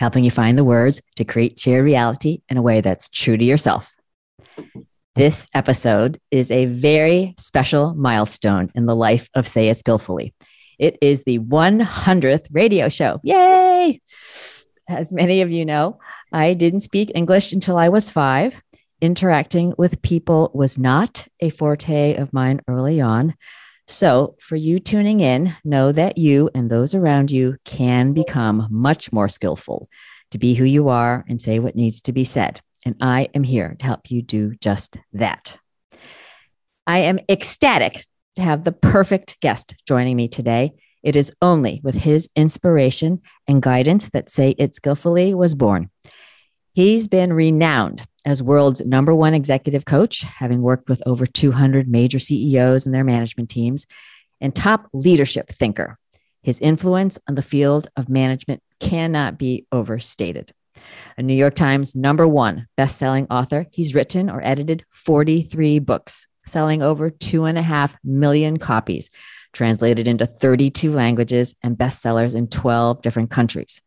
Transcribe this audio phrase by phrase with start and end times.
[0.00, 3.44] helping you find the words to create shared reality in a way that's true to
[3.44, 3.94] yourself.
[5.14, 10.32] This episode is a very special milestone in the life of Say It Skillfully.
[10.78, 13.20] It is the 100th radio show.
[13.22, 14.00] Yay!
[14.88, 15.98] As many of you know,
[16.32, 18.56] I didn't speak English until I was five.
[19.02, 23.34] Interacting with people was not a forte of mine early on.
[23.90, 29.12] So, for you tuning in, know that you and those around you can become much
[29.12, 29.88] more skillful
[30.30, 32.60] to be who you are and say what needs to be said.
[32.86, 35.58] And I am here to help you do just that.
[36.86, 38.04] I am ecstatic
[38.36, 40.74] to have the perfect guest joining me today.
[41.02, 45.90] It is only with his inspiration and guidance that Say It Skillfully was born.
[46.74, 52.18] He's been renowned as world's number one executive coach, having worked with over 200 major
[52.18, 53.86] CEOs and their management teams,
[54.40, 55.98] and top leadership thinker.
[56.42, 60.52] His influence on the field of management cannot be overstated.
[61.18, 66.82] A New York Times number one best-selling author, he's written or edited 43 books, selling
[66.82, 69.10] over two and a half million copies,
[69.52, 73.82] translated into 32 languages and bestsellers in 12 different countries.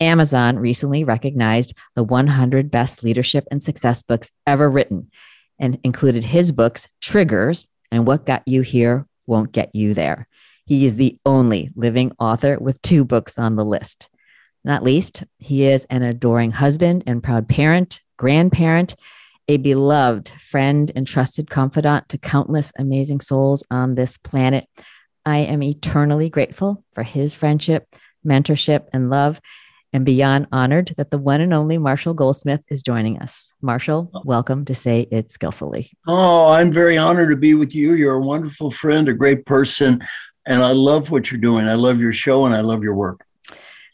[0.00, 5.10] Amazon recently recognized the 100 best leadership and success books ever written
[5.58, 10.26] and included his books, Triggers and What Got You Here Won't Get You There.
[10.66, 14.08] He is the only living author with two books on the list.
[14.64, 18.94] Not least, he is an adoring husband and proud parent, grandparent,
[19.48, 24.66] a beloved friend and trusted confidant to countless amazing souls on this planet.
[25.26, 27.86] I am eternally grateful for his friendship,
[28.24, 29.40] mentorship, and love
[29.92, 33.52] and beyond honored that the one and only Marshall Goldsmith is joining us.
[33.60, 34.22] Marshall, oh.
[34.24, 35.90] welcome to Say It Skillfully.
[36.06, 37.94] Oh, I'm very honored to be with you.
[37.94, 40.02] You're a wonderful friend, a great person,
[40.46, 41.66] and I love what you're doing.
[41.66, 43.24] I love your show and I love your work.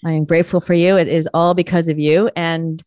[0.04, 0.96] I am grateful for you.
[0.96, 2.30] It is all because of you.
[2.36, 2.82] And,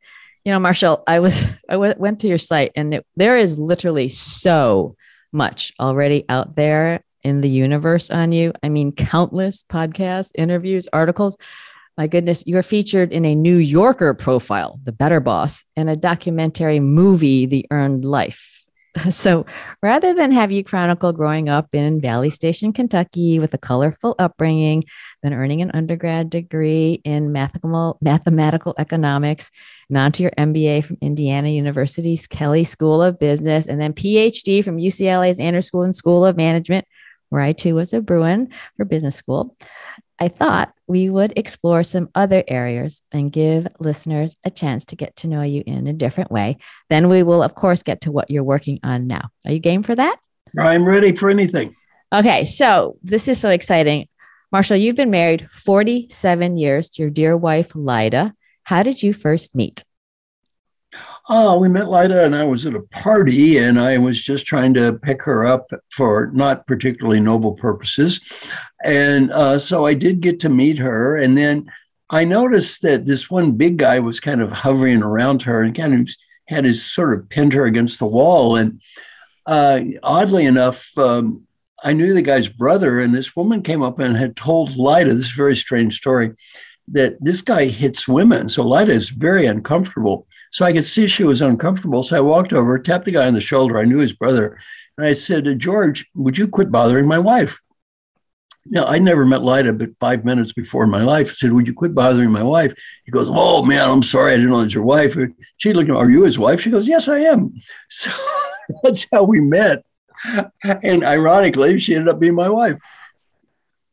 [0.46, 3.58] you know, Marshall, I was, I w- went to your site and it, there is
[3.58, 4.96] literally so
[5.34, 8.54] much already out there in the universe on you.
[8.64, 11.36] I mean, countless podcasts, interviews, articles
[12.00, 16.80] my goodness, you're featured in a New Yorker profile, The Better Boss, and a documentary
[16.80, 18.56] movie, The Earned Life.
[19.12, 19.46] So
[19.84, 24.84] rather than have you chronicle growing up in Valley Station, Kentucky with a colorful upbringing,
[25.22, 29.52] then earning an undergrad degree in mathematical, mathematical economics,
[29.90, 34.64] and on to your MBA from Indiana University's Kelley School of Business, and then PhD
[34.64, 36.86] from UCLA's Anderson School of Management,
[37.30, 39.56] where I too was a Bruin for business school.
[40.20, 45.16] I thought we would explore some other areas and give listeners a chance to get
[45.18, 46.58] to know you in a different way.
[46.90, 49.30] Then we will, of course, get to what you're working on now.
[49.46, 50.18] Are you game for that?
[50.58, 51.76] I'm ready for anything.
[52.14, 54.08] Okay, so this is so exciting.
[54.52, 58.34] Marshall, you've been married 47 years to your dear wife, Lyda.
[58.64, 59.84] How did you first meet?
[61.30, 64.74] Oh, we met Lyda and I was at a party and I was just trying
[64.76, 68.20] to pick her up for not particularly noble purposes.
[68.84, 71.18] And uh, so I did get to meet her.
[71.18, 71.72] And then
[72.10, 75.94] I noticed that this one big guy was kind of hovering around her and kind
[75.94, 76.10] of
[76.48, 78.56] had his sort of pinned her against the wall.
[78.56, 78.82] And
[79.46, 81.44] uh, oddly enough, um,
[81.84, 85.32] I knew the guy's brother, and this woman came up and had told Lyda this
[85.32, 86.32] very strange story
[86.90, 88.50] that this guy hits women.
[88.50, 90.28] So Lyda is very uncomfortable.
[90.52, 92.04] So I could see she was uncomfortable.
[92.04, 93.78] So I walked over, tapped the guy on the shoulder.
[93.78, 94.58] I knew his brother.
[94.98, 97.60] And I said, uh, George, would you quit bothering my wife?
[98.66, 101.66] Now, I never met Lyda, but five minutes before in my life, I said, Would
[101.66, 102.74] you quit bothering my wife?
[103.06, 104.34] He goes, Oh, man, I'm sorry.
[104.34, 105.18] I didn't know it's your wife.
[105.58, 106.62] She looked at him, Are you his wife?
[106.62, 107.54] She goes, Yes, I am.
[107.90, 108.12] So
[108.84, 109.84] that's how we met.
[110.84, 112.78] And ironically, she ended up being my wife.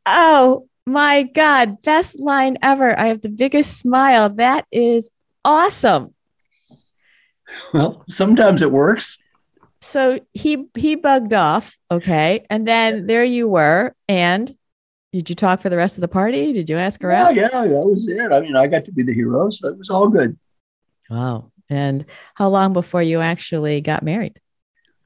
[0.04, 1.81] Oh, my God.
[1.82, 2.98] Best line ever.
[2.98, 4.28] I have the biggest smile.
[4.28, 5.08] That is
[5.44, 6.15] awesome.
[7.72, 9.19] Well, sometimes it works.
[9.81, 13.94] So he he bugged off, okay, and then there you were.
[14.08, 14.56] And
[15.12, 16.52] did you talk for the rest of the party?
[16.52, 17.37] Did you ask around?
[17.37, 18.32] Yeah, yeah, that was it.
[18.32, 20.37] I mean, I got to be the hero, so it was all good.
[21.08, 21.52] Wow.
[21.69, 24.40] And how long before you actually got married?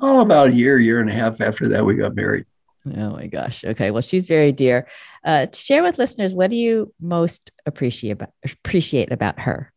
[0.00, 2.46] Oh, about a year, year and a half after that, we got married.
[2.87, 3.64] Oh my gosh.
[3.64, 3.90] Okay.
[3.90, 4.88] Well, she's very dear.
[5.25, 9.72] Uh, to share with listeners, what do you most appreciate about appreciate about her?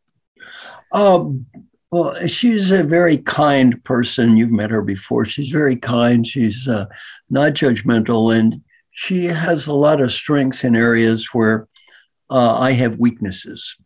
[0.94, 1.45] Um,
[1.94, 4.36] Well, she's a very kind person.
[4.36, 5.25] You've met her before.
[5.25, 6.25] She's very kind.
[6.25, 6.88] She's uh,
[7.30, 11.68] not judgmental, and she has a lot of strengths in areas where
[12.31, 13.78] uh, I have weaknesses.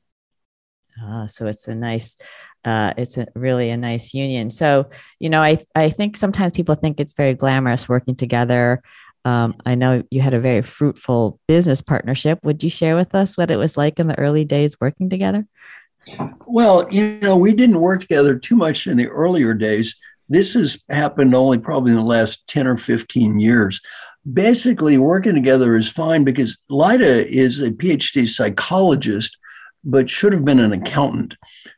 [1.03, 2.15] Ah, so it's a nice,
[2.63, 4.51] uh, it's a really a nice union.
[4.51, 4.89] So
[5.19, 8.81] you know, I I think sometimes people think it's very glamorous working together.
[9.25, 12.39] Um, I know you had a very fruitful business partnership.
[12.43, 15.45] Would you share with us what it was like in the early days working together?
[16.45, 19.95] Well, you know, we didn't work together too much in the earlier days.
[20.29, 23.81] This has happened only probably in the last 10 or 15 years.
[24.31, 29.37] Basically, working together is fine because Lyda is a PhD psychologist,
[29.83, 31.33] but should have been an accountant.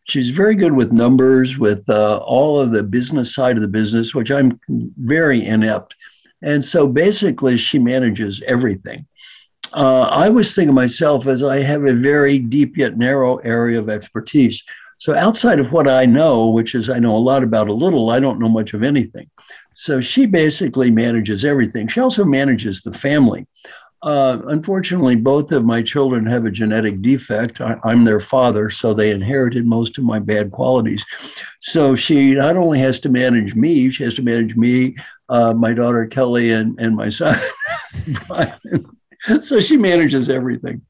[0.06, 4.16] She's very good with numbers, with uh, all of the business side of the business,
[4.16, 5.96] which I'm very inept.
[6.42, 9.06] And so basically, she manages everything
[9.74, 13.90] uh, I was thinking myself as I have a very deep yet narrow area of
[13.90, 14.64] expertise.
[14.98, 18.10] So outside of what I know, which is I know a lot about a little,
[18.10, 19.30] I don't know much of anything.
[19.74, 21.88] So she basically manages everything.
[21.88, 23.48] She also manages the family.
[24.02, 27.60] Uh, unfortunately, both of my children have a genetic defect.
[27.60, 31.06] I, am their father, so they inherited most of my bad qualities.
[31.60, 34.96] So she not only has to manage me, she has to manage me,
[35.28, 37.38] uh, my daughter Kelly, and, and my son.
[39.42, 40.82] so she manages everything.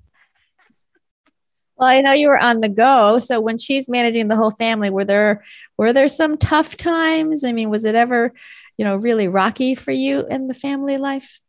[1.78, 3.20] Well, I know you were on the go.
[3.20, 5.44] So when she's managing the whole family, were there
[5.78, 7.46] were there some tough times?
[7.46, 8.34] I mean, was it ever,
[8.78, 11.40] you know, really rocky for you in the family life?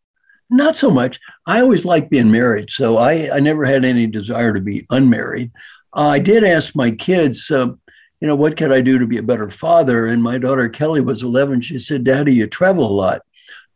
[0.49, 1.19] Not so much.
[1.47, 5.51] I always liked being married, so I, I never had any desire to be unmarried.
[5.97, 7.69] Uh, I did ask my kids, uh,
[8.21, 10.07] you know, what can I do to be a better father?
[10.07, 11.63] And my daughter Kelly was 11.
[11.63, 13.23] She said, Daddy, you travel a lot.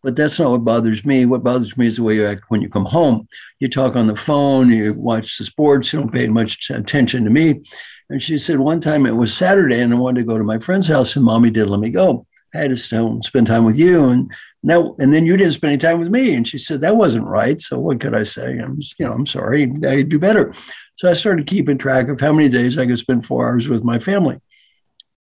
[0.04, 1.24] But that's not what bothers me.
[1.24, 3.26] What bothers me is the way you act when you come home.
[3.58, 7.30] You talk on the phone, you watch the sports, you don't pay much attention to
[7.30, 7.62] me.
[8.10, 10.58] And she said one time it was Saturday and I wanted to go to my
[10.58, 12.26] friend's house and mommy did let me go.
[12.54, 14.10] I had to spend time with you.
[14.10, 14.30] And
[14.62, 16.34] now, and then you didn't spend any time with me.
[16.34, 17.60] And she said, that wasn't right.
[17.62, 18.58] So what could I say?
[18.58, 19.72] I'm, you know, I'm sorry.
[19.86, 20.52] I do better.
[20.96, 23.82] So I started keeping track of how many days I could spend four hours with
[23.82, 24.38] my family.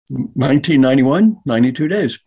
[0.09, 2.19] 1991, 92 days.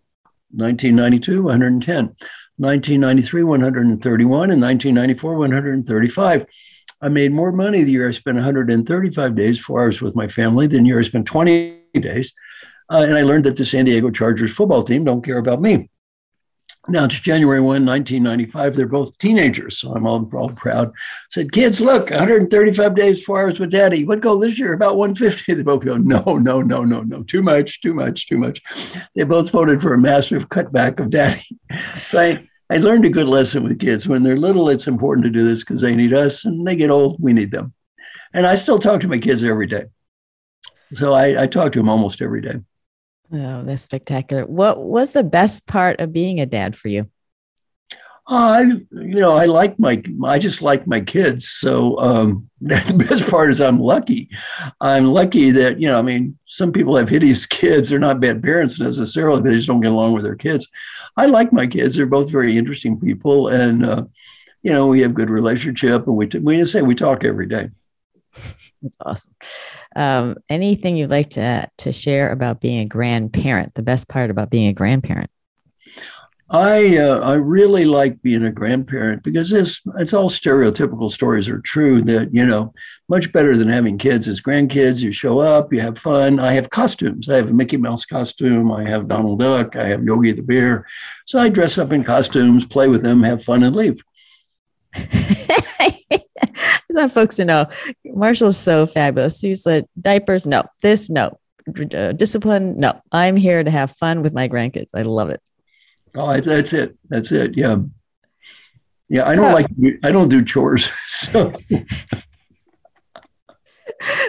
[0.50, 2.16] 1992, 110.
[2.58, 4.50] 1993, 131.
[4.50, 6.46] And 1994, 135.
[7.02, 10.66] I made more money the year I spent 135 days, four hours with my family,
[10.66, 12.32] than the year I spent 20 days.
[12.90, 15.90] Uh, and I learned that the San Diego Chargers football team don't care about me.
[16.88, 18.76] Now it's January 1, 1995.
[18.76, 19.78] They're both teenagers.
[19.78, 20.92] So I'm all, all proud.
[21.30, 24.04] Said, kids, look, 135 days, four hours with daddy.
[24.04, 24.72] What goal this year?
[24.72, 25.54] About 150.
[25.54, 27.22] They both go, no, no, no, no, no.
[27.24, 28.62] Too much, too much, too much.
[29.14, 31.42] They both voted for a massive cutback of daddy.
[32.08, 34.06] So I, I learned a good lesson with kids.
[34.06, 36.44] When they're little, it's important to do this because they need us.
[36.44, 37.74] And they get old, we need them.
[38.32, 39.86] And I still talk to my kids every day.
[40.94, 42.60] So I, I talk to them almost every day.
[43.32, 44.46] Oh, that's spectacular.
[44.46, 47.10] What was the best part of being a dad for you?
[48.28, 51.48] I, you know, I like my, I just like my kids.
[51.48, 54.28] So um, the best part is I'm lucky.
[54.80, 57.88] I'm lucky that, you know, I mean, some people have hideous kids.
[57.88, 60.68] They're not bad parents necessarily, they just don't get along with their kids.
[61.16, 61.96] I like my kids.
[61.96, 63.48] They're both very interesting people.
[63.48, 64.04] And, uh,
[64.62, 67.46] you know, we have good relationship and we, t- we just say we talk every
[67.46, 67.70] day.
[68.82, 69.34] That's awesome.
[69.96, 73.74] Um, anything you'd like to to share about being a grandparent?
[73.74, 75.30] The best part about being a grandparent?
[76.50, 81.58] I uh, I really like being a grandparent because it's it's all stereotypical stories are
[81.60, 82.72] true that you know
[83.08, 85.00] much better than having kids is grandkids.
[85.00, 86.38] You show up, you have fun.
[86.38, 87.28] I have costumes.
[87.28, 88.70] I have a Mickey Mouse costume.
[88.70, 89.74] I have Donald Duck.
[89.74, 90.86] I have Yogi the Bear.
[91.24, 94.04] So I dress up in costumes, play with them, have fun, and leave.
[96.96, 97.66] Want folks to know
[98.04, 99.40] Marshall's so fabulous.
[99.40, 100.64] He said, diapers, no.
[100.80, 101.38] This, no.
[101.92, 102.98] Uh, discipline, no.
[103.12, 104.90] I'm here to have fun with my grandkids.
[104.94, 105.42] I love it.
[106.14, 106.96] Oh, that's it.
[107.10, 107.54] That's it.
[107.56, 107.76] Yeah.
[109.10, 109.28] Yeah.
[109.28, 109.66] I so, don't like,
[110.02, 110.90] I don't do chores.
[111.08, 111.52] So.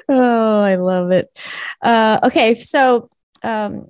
[0.10, 1.30] oh, I love it.
[1.82, 2.56] Uh, okay.
[2.56, 3.10] So,
[3.44, 3.88] um,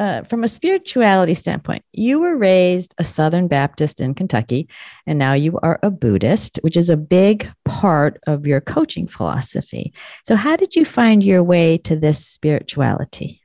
[0.00, 4.66] uh, from a spirituality standpoint, you were raised a Southern Baptist in Kentucky,
[5.06, 9.92] and now you are a Buddhist, which is a big part of your coaching philosophy.
[10.26, 13.42] So, how did you find your way to this spirituality?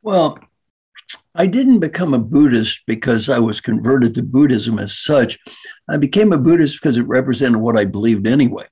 [0.00, 0.38] Well,
[1.34, 5.38] I didn't become a Buddhist because I was converted to Buddhism as such.
[5.86, 8.64] I became a Buddhist because it represented what I believed anyway.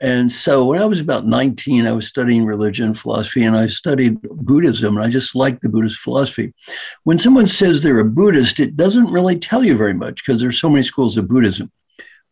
[0.00, 4.20] And so when I was about 19, I was studying religion, philosophy, and I studied
[4.22, 4.96] Buddhism.
[4.96, 6.54] And I just liked the Buddhist philosophy.
[7.02, 10.60] When someone says they're a Buddhist, it doesn't really tell you very much because there's
[10.60, 11.72] so many schools of Buddhism.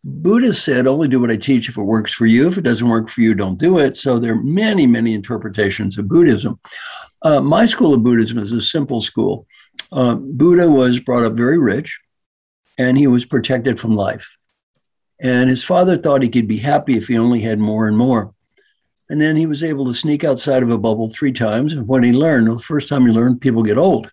[0.04, 2.46] Buddha said, only do what I teach if it works for you.
[2.46, 3.96] If it doesn't work for you, don't do it.
[3.96, 6.60] So there are many, many interpretations of Buddhism.
[7.22, 9.48] Uh, my school of Buddhism is a simple school.
[9.90, 11.98] Uh, Buddha was brought up very rich
[12.78, 14.35] and he was protected from life.
[15.20, 18.34] And his father thought he could be happy if he only had more and more.
[19.08, 21.72] And then he was able to sneak outside of a bubble three times.
[21.72, 24.10] And what he learned, the first time he learned, people get old.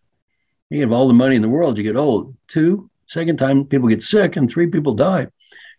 [0.70, 2.36] You have all the money in the world, you get old.
[2.48, 5.28] Two, second time, people get sick, and three, people die.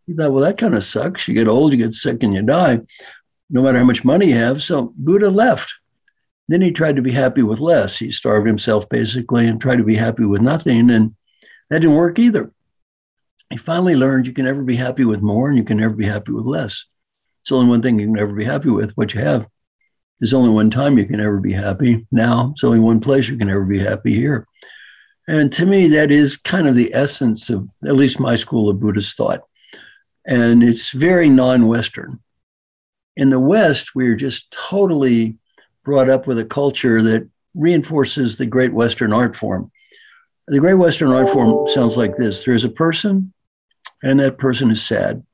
[0.06, 1.26] He thought, well, that kind of sucks.
[1.26, 2.80] You get old, you get sick, and you die,
[3.50, 4.62] no matter how much money you have.
[4.62, 5.74] So Buddha left.
[6.48, 7.96] Then he tried to be happy with less.
[7.96, 10.90] He starved himself basically and tried to be happy with nothing.
[10.90, 11.14] And
[11.70, 12.52] that didn't work either.
[13.50, 16.06] He finally learned you can never be happy with more and you can never be
[16.06, 16.86] happy with less.
[17.42, 19.46] It's only one thing you can never be happy with, what you have.
[20.18, 22.06] There's only one time you can ever be happy.
[22.10, 24.46] Now, it's only one place you can ever be happy here.
[25.28, 28.80] And to me, that is kind of the essence of at least my school of
[28.80, 29.42] Buddhist thought.
[30.26, 32.20] And it's very non Western.
[33.16, 35.36] In the West, we're just totally
[35.84, 39.70] brought up with a culture that reinforces the great Western art form.
[40.48, 43.33] The great Western art form sounds like this there's a person,
[44.04, 45.24] and that person is sad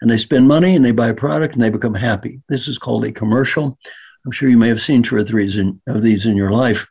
[0.00, 2.40] and they spend money and they buy a product and they become happy.
[2.48, 3.76] This is called a commercial.
[4.24, 5.46] I'm sure you may have seen two or three
[5.88, 6.86] of these in your life.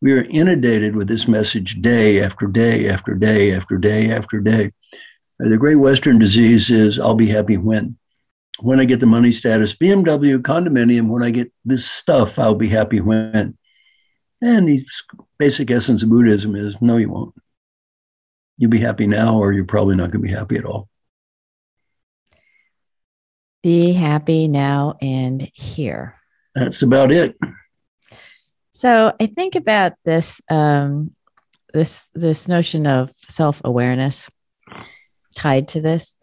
[0.00, 4.72] We are inundated with this message day after day after day after day after day.
[5.38, 7.96] The great Western disease is I'll be happy when.
[8.60, 12.68] When I get the money status, BMW, condominium, when I get this stuff, I'll be
[12.68, 13.56] happy when.
[14.42, 14.84] And the
[15.38, 17.34] basic essence of Buddhism is no, you won't.
[18.58, 20.88] You'll be happy now, or you're probably not going to be happy at all.
[23.62, 26.16] Be happy now and here.
[26.54, 27.36] That's about it.
[28.72, 31.14] So I think about this um,
[31.72, 34.28] this this notion of self awareness
[35.34, 36.16] tied to this,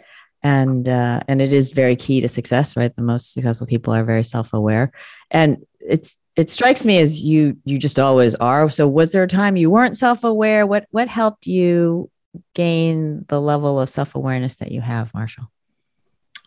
[0.43, 2.75] and uh, and it is very key to success.
[2.75, 4.91] Right, the most successful people are very self aware,
[5.31, 8.69] and it's it strikes me as you you just always are.
[8.69, 10.65] So was there a time you weren't self aware?
[10.65, 12.09] What what helped you
[12.53, 15.51] gain the level of self awareness that you have, Marshall?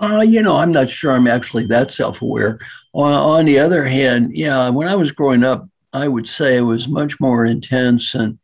[0.01, 2.59] Uh, you know, I'm not sure I'm actually that self aware.
[2.95, 6.89] On, the other hand, yeah, when I was growing up, I would say it was
[6.89, 8.39] much more intense and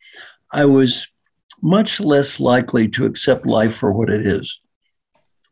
[0.52, 1.08] I was
[1.62, 4.60] much less likely to accept life for what it is.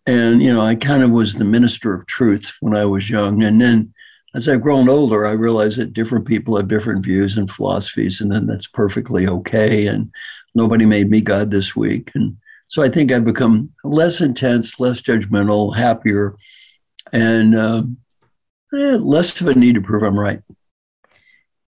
[0.06, 3.42] And, you know, I kind of was the minister of truth when I was young.
[3.42, 3.92] And then
[4.34, 8.30] as I've grown older, I realized that different people have different views and philosophies, and
[8.30, 9.86] then that's perfectly okay.
[9.86, 10.12] And
[10.56, 12.10] nobody made me God this week.
[12.14, 12.36] And
[12.68, 16.34] so I think I've become less intense, less judgmental, happier,
[17.12, 17.82] and uh,
[18.74, 20.42] eh, less of a need to prove I'm right.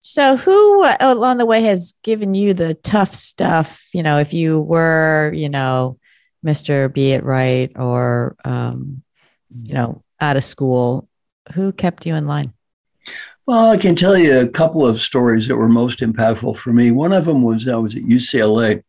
[0.00, 3.86] So, who uh, along the way has given you the tough stuff?
[3.94, 5.98] You know, if you were, you know,
[6.42, 9.02] Mister Be It Right, or um,
[9.62, 11.08] you know, out of school,
[11.54, 12.52] who kept you in line?
[13.46, 16.92] Well, I can tell you a couple of stories that were most impactful for me.
[16.92, 18.82] One of them was I was at UCLA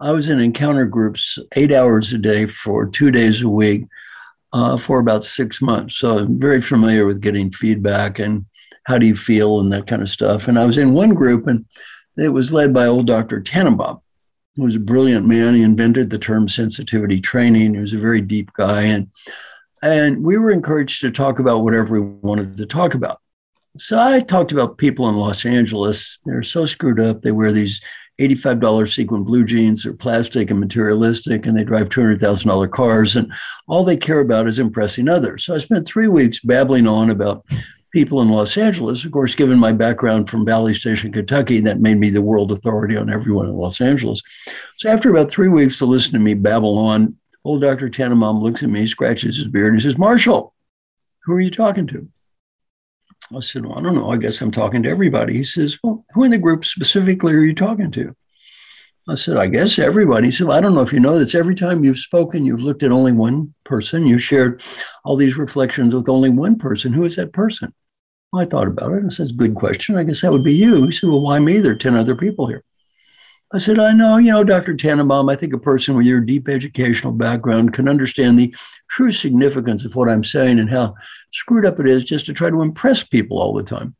[0.00, 3.84] I was in encounter groups eight hours a day for two days a week
[4.54, 5.96] uh, for about six months.
[5.96, 8.46] So I'm very familiar with getting feedback and
[8.84, 10.48] how do you feel and that kind of stuff.
[10.48, 11.66] And I was in one group and
[12.16, 13.42] it was led by old Dr.
[13.42, 14.00] Tannenbaum,
[14.56, 15.54] who was a brilliant man.
[15.54, 17.74] He invented the term sensitivity training.
[17.74, 18.82] He was a very deep guy.
[18.84, 19.10] And,
[19.82, 23.20] and we were encouraged to talk about whatever we wanted to talk about.
[23.78, 26.18] So I talked about people in Los Angeles.
[26.24, 27.22] They're so screwed up.
[27.22, 27.80] They wear these
[28.20, 29.84] $85 sequin blue jeans.
[29.84, 33.16] They're plastic and materialistic, and they drive $200,000 cars.
[33.16, 33.32] And
[33.68, 35.44] all they care about is impressing others.
[35.44, 37.46] So I spent three weeks babbling on about
[37.92, 39.04] people in Los Angeles.
[39.04, 42.96] Of course, given my background from Valley Station, Kentucky, that made me the world authority
[42.96, 44.20] on everyone in Los Angeles.
[44.78, 47.88] So after about three weeks to listen to me babble on, old Dr.
[47.88, 50.54] Tannenbaum looks at me, scratches his beard, and says, Marshall,
[51.24, 52.08] who are you talking to?
[53.34, 54.10] I said, Well, I don't know.
[54.10, 55.34] I guess I'm talking to everybody.
[55.34, 58.14] He says, Well, who in the group specifically are you talking to?
[59.08, 60.28] I said, I guess everybody.
[60.28, 61.34] He said, well, I don't know if you know this.
[61.34, 64.06] Every time you've spoken, you've looked at only one person.
[64.06, 64.62] You shared
[65.04, 66.92] all these reflections with only one person.
[66.92, 67.74] Who is that person?
[68.32, 69.04] Well, I thought about it.
[69.04, 69.96] I said, Good question.
[69.96, 70.84] I guess that would be you.
[70.84, 71.58] He said, Well, why me?
[71.58, 72.62] There are 10 other people here.
[73.52, 74.76] I said, I know, you know, Dr.
[74.76, 78.54] Tannenbaum, I think a person with your deep educational background can understand the
[78.88, 80.94] true significance of what I'm saying and how
[81.32, 83.96] screwed up it is just to try to impress people all the time.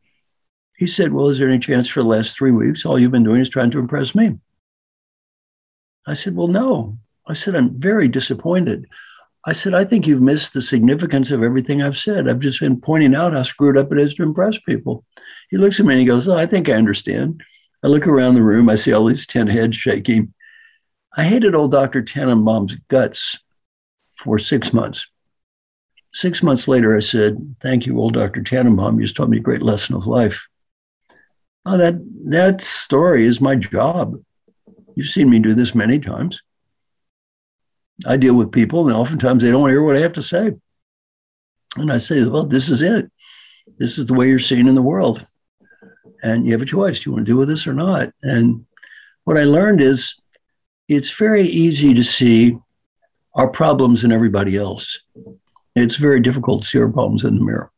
[0.76, 3.24] He said, Well, is there any chance for the last three weeks all you've been
[3.24, 4.38] doing is trying to impress me?
[6.06, 6.96] I said, Well, no.
[7.26, 8.86] I said, I'm very disappointed.
[9.46, 12.28] I said, I think you've missed the significance of everything I've said.
[12.28, 15.04] I've just been pointing out how screwed up it is to impress people.
[15.50, 17.42] He looks at me and he goes, Oh, I think I understand.
[17.82, 20.34] I look around the room, I see all these 10 heads shaking.
[21.16, 22.02] I hated old Dr.
[22.02, 23.38] Tannenbaum's guts
[24.16, 25.08] for six months.
[26.12, 28.42] Six months later, I said, Thank you, old Dr.
[28.42, 28.98] Tannenbaum.
[28.98, 30.46] You just taught me a great lesson of life.
[31.64, 31.94] Oh, that,
[32.26, 34.20] that story is my job.
[34.96, 36.42] You've seen me do this many times.
[38.06, 40.52] I deal with people, and oftentimes they don't hear what I have to say.
[41.76, 43.10] And I say, Well, this is it.
[43.78, 45.24] This is the way you're seen in the world.
[46.22, 47.00] And you have a choice.
[47.00, 48.12] Do you want to deal with this or not?
[48.22, 48.66] And
[49.24, 50.14] what I learned is
[50.88, 52.58] it's very easy to see
[53.34, 55.00] our problems in everybody else.
[55.76, 57.70] It's very difficult to see our problems in the mirror.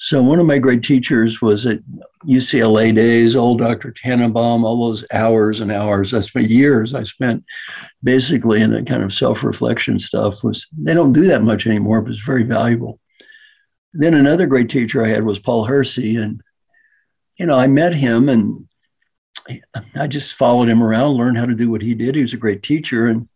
[0.00, 1.80] So one of my great teachers was at
[2.24, 3.90] UCLA days, old Dr.
[3.90, 6.14] Tannenbaum, all those hours and hours.
[6.14, 7.44] I spent years I spent
[8.04, 12.12] basically in that kind of self-reflection stuff was they don't do that much anymore, but
[12.12, 13.00] it's very valuable.
[13.92, 16.16] Then another great teacher I had was Paul Hersey.
[16.16, 16.40] And,
[17.38, 18.68] you know, I met him and
[19.96, 22.14] I just followed him around, learned how to do what he did.
[22.14, 23.06] He was a great teacher.
[23.06, 23.28] And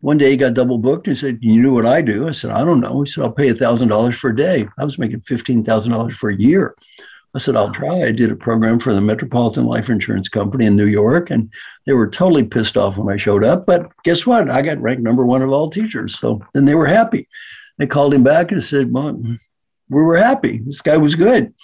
[0.00, 2.28] one day he got double booked and said, You know what I do?
[2.28, 3.02] I said, I don't know.
[3.02, 4.66] He said, I'll pay $1,000 for a day.
[4.78, 6.74] I was making $15,000 for a year.
[7.34, 8.02] I said, I'll try.
[8.02, 11.52] I did a program for the Metropolitan Life Insurance Company in New York, and
[11.86, 13.66] they were totally pissed off when I showed up.
[13.66, 14.50] But guess what?
[14.50, 16.18] I got ranked number one of all teachers.
[16.18, 17.28] So then they were happy.
[17.78, 19.22] They called him back and said, well,
[19.88, 20.60] We were happy.
[20.64, 21.54] This guy was good.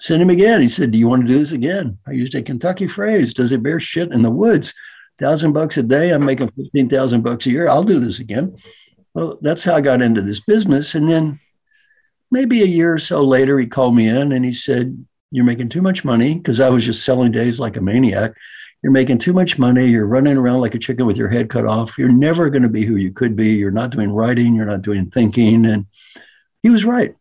[0.00, 0.60] Send him again.
[0.60, 1.98] He said, Do you want to do this again?
[2.06, 4.72] I used a Kentucky phrase Does it bear shit in the woods?
[5.18, 6.10] thousand bucks a day.
[6.10, 7.68] I'm making fifteen thousand bucks a year.
[7.68, 8.56] I'll do this again.
[9.14, 10.94] Well, that's how I got into this business.
[10.94, 11.40] And then
[12.30, 15.70] maybe a year or so later, he called me in and he said, "You're making
[15.70, 18.32] too much money because I was just selling days like a maniac.
[18.82, 19.88] You're making too much money.
[19.88, 21.98] You're running around like a chicken with your head cut off.
[21.98, 23.48] You're never going to be who you could be.
[23.48, 24.54] You're not doing writing.
[24.54, 25.86] You're not doing thinking." And
[26.62, 27.16] he was right.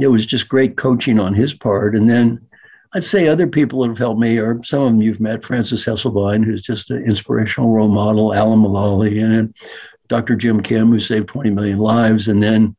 [0.00, 1.94] It was just great coaching on his part.
[1.94, 2.40] And then
[2.94, 5.84] I'd say other people that have helped me are some of them you've met, Frances
[5.84, 9.54] Hesselbein, who's just an inspirational role model, Alan Mulally, and
[10.08, 10.36] Dr.
[10.36, 12.76] Jim Kim, who saved 20 million lives, and then,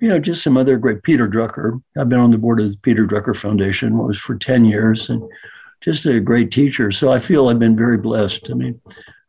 [0.00, 1.80] you know, just some other great, Peter Drucker.
[1.96, 5.22] I've been on the board of the Peter Drucker Foundation, was for 10 years, and
[5.80, 6.90] just a great teacher.
[6.90, 8.50] So I feel I've been very blessed.
[8.50, 8.80] I mean,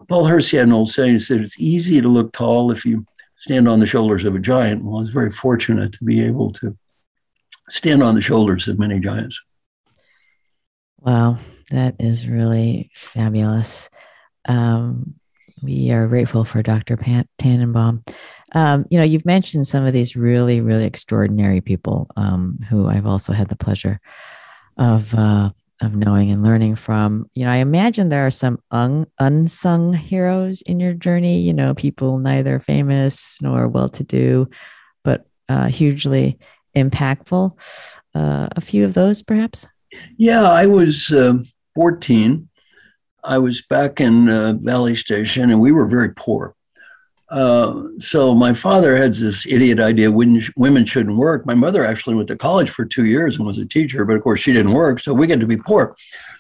[0.08, 3.06] Paul Hersey had an old saying, he said, it's easy to look tall if you
[3.38, 4.84] stand on the shoulders of a giant.
[4.84, 6.76] Well, I was very fortunate to be able to
[7.70, 9.42] stand on the shoulders of many giants.
[11.00, 11.38] Wow,
[11.72, 13.90] that is really fabulous.
[14.48, 15.16] Um,
[15.64, 16.98] we are grateful for Dr.
[16.98, 18.04] Pat Tannenbaum.
[18.54, 23.06] Um, you know, you've mentioned some of these really, really extraordinary people um, who I've
[23.06, 24.00] also had the pleasure
[24.78, 25.50] of uh,
[25.82, 27.30] of knowing and learning from.
[27.36, 31.42] You know, I imagine there are some un- unsung heroes in your journey.
[31.42, 34.50] You know, people neither famous nor well to do,
[35.04, 36.40] but uh, hugely
[36.76, 37.58] impactful.
[38.14, 39.68] Uh, a few of those, perhaps.
[40.18, 41.38] Yeah, I was uh,
[41.76, 42.50] 14.
[43.24, 46.56] I was back in uh, Valley Station, and we were very poor.
[47.30, 51.46] Uh, so my father had this idiot idea women, women shouldn't work.
[51.46, 54.22] My mother actually went to college for two years and was a teacher, but of
[54.22, 55.96] course she didn't work, so we got to be poor.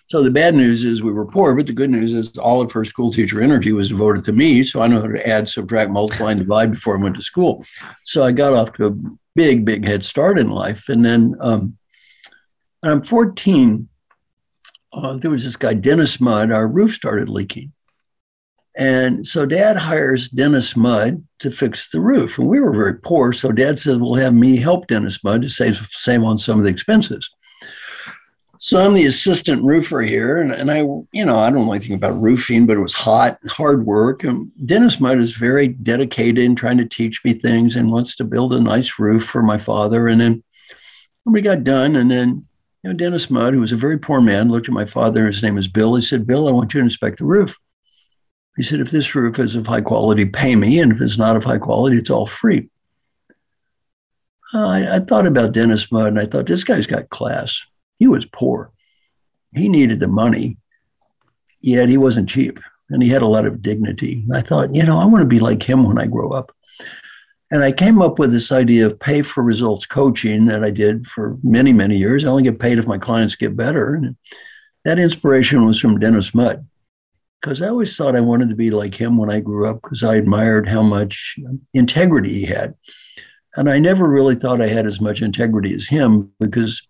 [0.07, 2.71] So the bad news is we were poor, but the good news is all of
[2.73, 4.63] her school teacher energy was devoted to me.
[4.63, 7.65] So I know how to add, subtract, multiply, and divide before I went to school.
[8.03, 8.91] So I got off to a
[9.35, 10.89] big, big head start in life.
[10.89, 11.77] And then um,
[12.85, 13.89] and I'm 14.
[14.93, 16.51] Uh, there was this guy, Dennis Mudd.
[16.51, 17.73] Our roof started leaking.
[18.77, 22.37] And so dad hires Dennis Mudd to fix the roof.
[22.37, 23.33] And we were very poor.
[23.33, 26.65] So dad said, We'll have me help Dennis Mudd to save, save on some of
[26.65, 27.27] the expenses.
[28.57, 30.41] So I'm the assistant roofer here.
[30.41, 30.79] And, and I,
[31.11, 34.23] you know, I don't know anything about roofing, but it was hot, hard work.
[34.23, 38.23] And Dennis Mudd is very dedicated in trying to teach me things and wants to
[38.23, 40.07] build a nice roof for my father.
[40.07, 40.43] And then
[41.25, 41.95] we got done.
[41.95, 42.45] And then
[42.83, 45.25] you know, Dennis Mudd, who was a very poor man, looked at my father.
[45.25, 45.95] His name is Bill.
[45.95, 47.57] He said, Bill, I want you to inspect the roof.
[48.55, 50.79] He said, if this roof is of high quality, pay me.
[50.79, 52.69] And if it's not of high quality, it's all free.
[54.53, 57.65] I, I thought about Dennis Mudd and I thought, this guy's got class.
[57.97, 58.71] He was poor.
[59.53, 60.57] He needed the money,
[61.61, 64.25] yet he wasn't cheap and he had a lot of dignity.
[64.33, 66.51] I thought, you know, I want to be like him when I grow up.
[67.51, 71.07] And I came up with this idea of pay for results coaching that I did
[71.07, 72.25] for many, many years.
[72.25, 73.95] I only get paid if my clients get better.
[73.95, 74.15] And
[74.83, 76.67] that inspiration was from Dennis Mudd,
[77.41, 80.03] because I always thought I wanted to be like him when I grew up, because
[80.03, 81.35] I admired how much
[81.73, 82.75] integrity he had.
[83.55, 86.85] And I never really thought I had as much integrity as him, because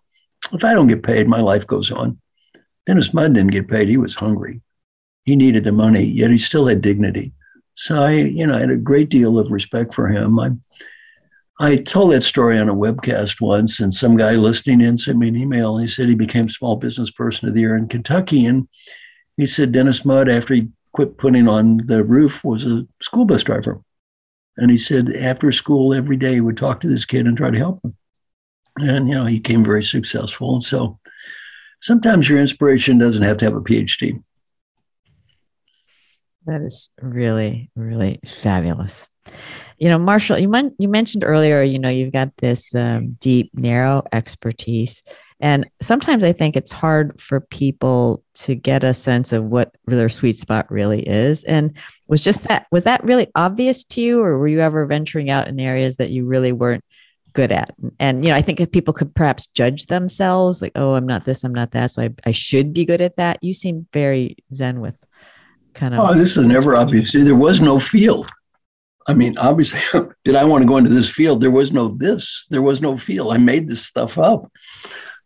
[0.52, 2.18] if I don't get paid, my life goes on.
[2.86, 3.88] Dennis Mudd didn't get paid.
[3.88, 4.60] He was hungry.
[5.24, 7.32] He needed the money, yet he still had dignity.
[7.74, 10.38] So I, you know, I had a great deal of respect for him.
[10.38, 10.50] I,
[11.58, 15.28] I told that story on a webcast once, and some guy listening in sent me
[15.28, 15.78] an email.
[15.78, 18.68] He said he became Small Business Person of the Year in Kentucky, and
[19.36, 23.42] he said Dennis Mudd, after he quit putting on the roof, was a school bus
[23.42, 23.82] driver.
[24.56, 27.50] And he said after school every day he would talk to this kid and try
[27.50, 27.94] to help him.
[28.78, 30.60] And you know, he became very successful.
[30.60, 30.98] So
[31.80, 34.22] sometimes your inspiration doesn't have to have a PhD.
[36.46, 39.08] That is really, really fabulous.
[39.78, 44.04] You know, Marshall, you, you mentioned earlier, you know, you've got this um, deep, narrow
[44.12, 45.02] expertise.
[45.40, 50.08] And sometimes I think it's hard for people to get a sense of what their
[50.08, 51.44] sweet spot really is.
[51.44, 55.28] And was just that, was that really obvious to you, or were you ever venturing
[55.28, 56.84] out in areas that you really weren't
[57.36, 57.74] good at?
[58.00, 61.24] And, you know, I think if people could perhaps judge themselves, like, oh, I'm not
[61.24, 63.38] this, I'm not that, so I, I should be good at that.
[63.42, 64.96] You seem very zen with
[65.74, 66.00] kind of.
[66.00, 67.12] Oh, this is never obvious.
[67.12, 68.28] There was no field.
[69.06, 69.78] I mean, obviously,
[70.24, 71.40] did I want to go into this field?
[71.40, 72.46] There was no this.
[72.50, 73.32] There was no field.
[73.32, 74.50] I made this stuff up.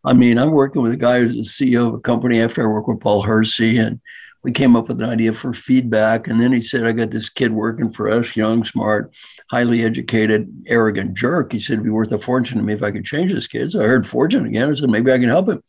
[0.05, 1.43] I mean, I'm working with a guy who's the
[1.75, 4.01] CEO of a company after I work with Paul Hersey, and
[4.43, 6.27] we came up with an idea for feedback.
[6.27, 9.15] And then he said, I got this kid working for us, young, smart,
[9.51, 11.53] highly educated, arrogant jerk.
[11.53, 13.73] He said, it'd be worth a fortune to me if I could change this kid.
[13.73, 14.71] So I heard fortune again.
[14.71, 15.63] I said, maybe I can help him.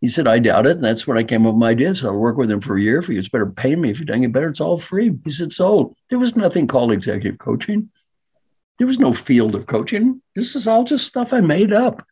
[0.00, 0.76] He said, I doubt it.
[0.76, 1.94] And that's when I came up with my idea.
[1.94, 2.98] So I'll work with him for a year.
[2.98, 3.90] If he gets better, pay me.
[3.90, 5.12] If he doesn't get better, it's all free.
[5.24, 5.96] He said, sold.
[6.08, 7.90] There was nothing called executive coaching.
[8.78, 10.22] There was no field of coaching.
[10.36, 12.06] This is all just stuff I made up.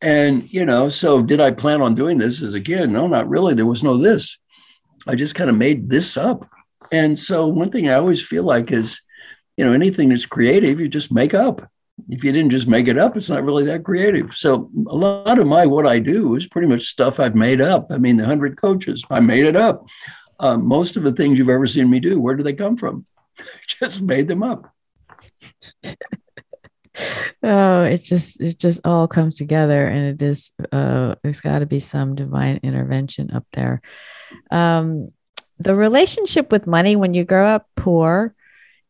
[0.00, 2.90] And, you know, so did I plan on doing this as a kid?
[2.90, 3.54] No, not really.
[3.54, 4.38] There was no this.
[5.06, 6.48] I just kind of made this up.
[6.92, 9.00] And so one thing I always feel like is,
[9.56, 11.68] you know, anything that's creative, you just make up.
[12.08, 14.34] If you didn't just make it up, it's not really that creative.
[14.34, 17.86] So a lot of my what I do is pretty much stuff I've made up.
[17.90, 19.86] I mean, the hundred coaches, I made it up.
[20.38, 23.06] Um, most of the things you've ever seen me do, where do they come from?
[23.66, 24.70] just made them up.
[27.42, 31.66] oh it just it just all comes together and it is uh there's got to
[31.66, 33.82] be some divine intervention up there
[34.50, 35.10] um
[35.58, 38.34] the relationship with money when you grow up poor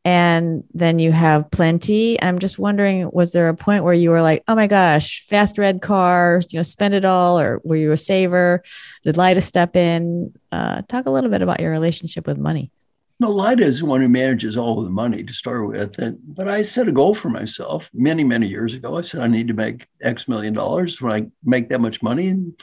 [0.04, 4.22] and then you have plenty i'm just wondering was there a point where you were
[4.22, 7.92] like oh my gosh fast red car you know spend it all or were you
[7.92, 8.62] a saver
[9.02, 12.70] did lyda step in uh, talk a little bit about your relationship with money
[13.18, 15.98] no, Lyda is the one who manages all of the money to start with.
[15.98, 18.98] And, but I set a goal for myself many, many years ago.
[18.98, 22.28] I said, I need to make X million dollars when I make that much money.
[22.28, 22.60] And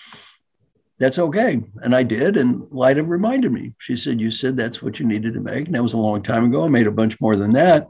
[1.04, 1.62] that's okay.
[1.82, 2.38] And I did.
[2.38, 3.74] And Lyda reminded me.
[3.78, 5.66] She said, You said that's what you needed to make.
[5.66, 6.64] And that was a long time ago.
[6.64, 7.90] I made a bunch more than that.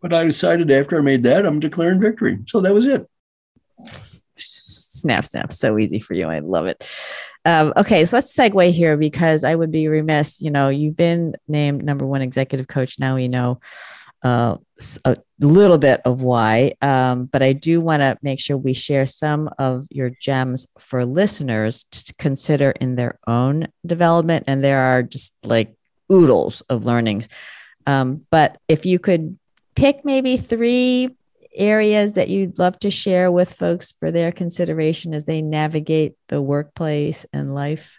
[0.00, 2.38] But I decided after I made that, I'm declaring victory.
[2.46, 3.06] So that was it.
[4.38, 5.52] Snap, snap.
[5.52, 6.28] So easy for you.
[6.28, 6.88] I love it.
[7.44, 10.40] Um, okay, so let's segue here because I would be remiss.
[10.40, 12.98] You know, you've been named number one executive coach.
[12.98, 13.60] Now we know
[14.22, 14.56] uh,
[15.04, 19.06] a little bit of why, um, but I do want to make sure we share
[19.06, 24.44] some of your gems for listeners to consider in their own development.
[24.46, 25.74] And there are just like
[26.12, 27.28] oodles of learnings.
[27.86, 29.38] Um, but if you could
[29.74, 31.16] pick maybe three
[31.56, 36.42] areas that you'd love to share with folks for their consideration as they navigate the
[36.42, 37.98] workplace and life?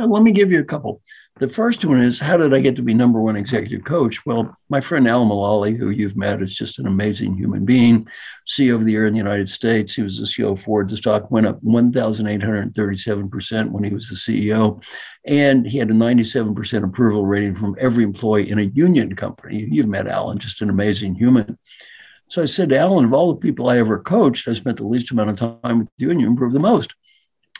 [0.00, 1.02] Let me give you a couple.
[1.40, 4.24] The first one is how did I get to be number one executive coach?
[4.24, 8.06] Well, my friend Alan Mulally, who you've met, is just an amazing human being,
[8.46, 9.94] CEO of the year in the United States.
[9.94, 10.88] He was the CEO of Ford.
[10.88, 14.80] The stock went up 1,837% when he was the CEO.
[15.26, 19.66] And he had a 97% approval rating from every employee in a union company.
[19.68, 21.58] You've met Alan, just an amazing human.
[22.28, 24.86] So I said to Alan, of all the people I ever coached, I spent the
[24.86, 26.94] least amount of time with you and you improved the most.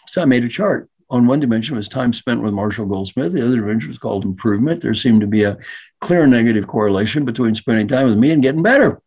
[0.06, 3.32] So I made a chart on one dimension was time spent with Marshall Goldsmith.
[3.32, 4.80] The other dimension was called improvement.
[4.80, 5.56] There seemed to be a
[6.00, 9.00] clear negative correlation between spending time with me and getting better.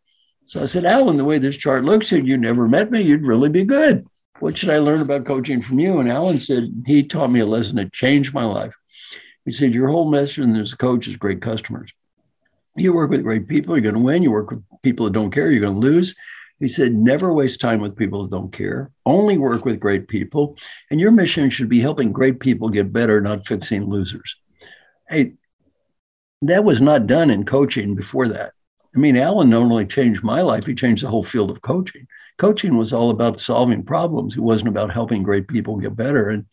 [0.46, 3.26] So I said, Alan, the way this chart looks, and you never met me, you'd
[3.26, 4.06] really be good.
[4.40, 5.98] What should I learn about coaching from you?
[5.98, 8.74] And Alan said, he taught me a lesson that changed my life.
[9.44, 11.92] He said, your whole mission as a coach is great customers.
[12.74, 14.22] You work with great people, you're going to win.
[14.22, 16.14] You work with people that don't care, you're going to lose.
[16.60, 18.90] He said, never waste time with people that don't care.
[19.06, 20.56] Only work with great people.
[20.90, 24.36] And your mission should be helping great people get better, not fixing losers.
[25.08, 25.34] Hey,
[26.42, 28.52] that was not done in coaching before that.
[28.94, 32.06] I mean, Alan not only changed my life, he changed the whole field of coaching.
[32.38, 34.36] Coaching was all about solving problems.
[34.36, 36.28] It wasn't about helping great people get better.
[36.28, 36.46] And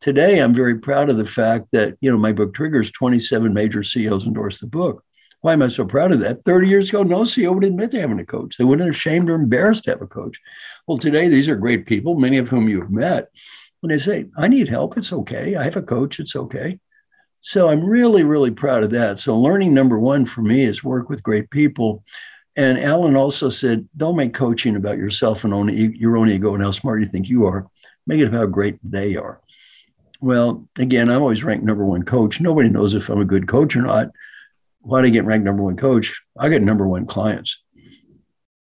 [0.00, 3.82] today I'm very proud of the fact that, you know, my book triggers 27 major
[3.82, 5.04] CEOs endorsed the book.
[5.42, 6.44] Why am I so proud of that?
[6.44, 8.56] 30 years ago, no CEO would admit to having a coach.
[8.56, 10.38] They wouldn't ashamed or embarrassed to have a coach.
[10.86, 13.28] Well, today, these are great people, many of whom you've met.
[13.80, 15.56] When they say, I need help, it's okay.
[15.56, 16.78] I have a coach, it's okay.
[17.40, 19.18] So I'm really, really proud of that.
[19.18, 22.04] So learning number one for me is work with great people.
[22.54, 26.62] And Alan also said, don't make coaching about yourself and only your own ego and
[26.62, 27.66] how smart you think you are.
[28.06, 29.40] Make it about how great they are.
[30.20, 32.42] Well, again, I'm always ranked number one coach.
[32.42, 34.10] Nobody knows if I'm a good coach or not
[34.80, 36.22] why did I get ranked number one coach?
[36.38, 37.58] I got number one clients.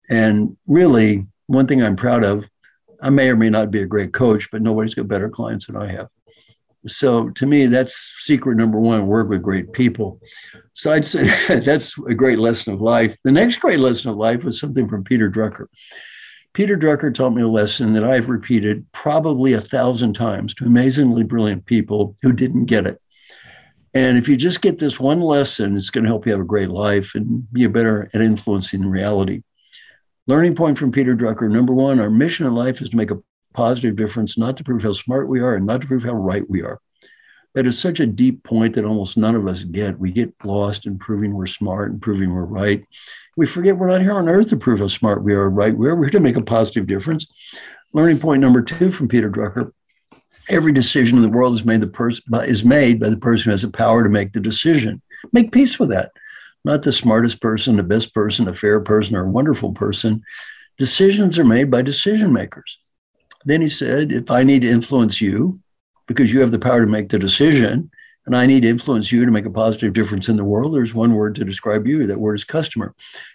[0.10, 2.48] And really, one thing I'm proud of,
[3.02, 5.78] I may or may not be a great coach, but nobody's got better clients than
[5.78, 6.10] I have.
[6.88, 10.20] So to me, that's secret number one work with great people.
[10.74, 11.28] So I'd say
[11.60, 13.18] that's a great lesson of life.
[13.24, 15.68] The next great lesson of life was something from Peter Drucker.
[16.54, 21.24] Peter Drucker taught me a lesson that I've repeated probably a thousand times to amazingly
[21.24, 23.00] brilliant people who didn't get it.
[24.00, 26.46] And if you just get this one lesson, it's going to help you have a
[26.46, 29.44] great life and be better at influencing reality.
[30.26, 33.20] Learning point from Peter Drucker number one, our mission in life is to make a
[33.54, 36.50] positive difference, not to prove how smart we are and not to prove how right
[36.50, 36.80] we are.
[37.56, 40.00] That is such a deep point that almost none of us get.
[40.00, 42.86] We get lost in proving we're smart and proving we're right.
[43.36, 45.76] We forget we're not here on earth to prove how smart we are right.
[45.76, 47.28] We're here to make a positive difference.
[47.94, 49.74] Learning point number two from Peter Drucker
[50.50, 53.52] every decision in the world is made the person is made by the person who
[53.52, 55.02] has the power to make the decision.
[55.32, 56.12] Make peace with that.
[56.66, 60.22] Not the smartest person, the best person, a fair person, or a wonderful person.
[60.78, 62.78] Decisions are made by decision makers.
[63.46, 65.60] Then he said, if I need to influence you,
[66.08, 67.90] because you have the power to make the decision,
[68.26, 70.94] and I need to influence you to make a positive difference in the world, there's
[70.94, 72.08] one word to describe you.
[72.08, 72.94] That word is customer.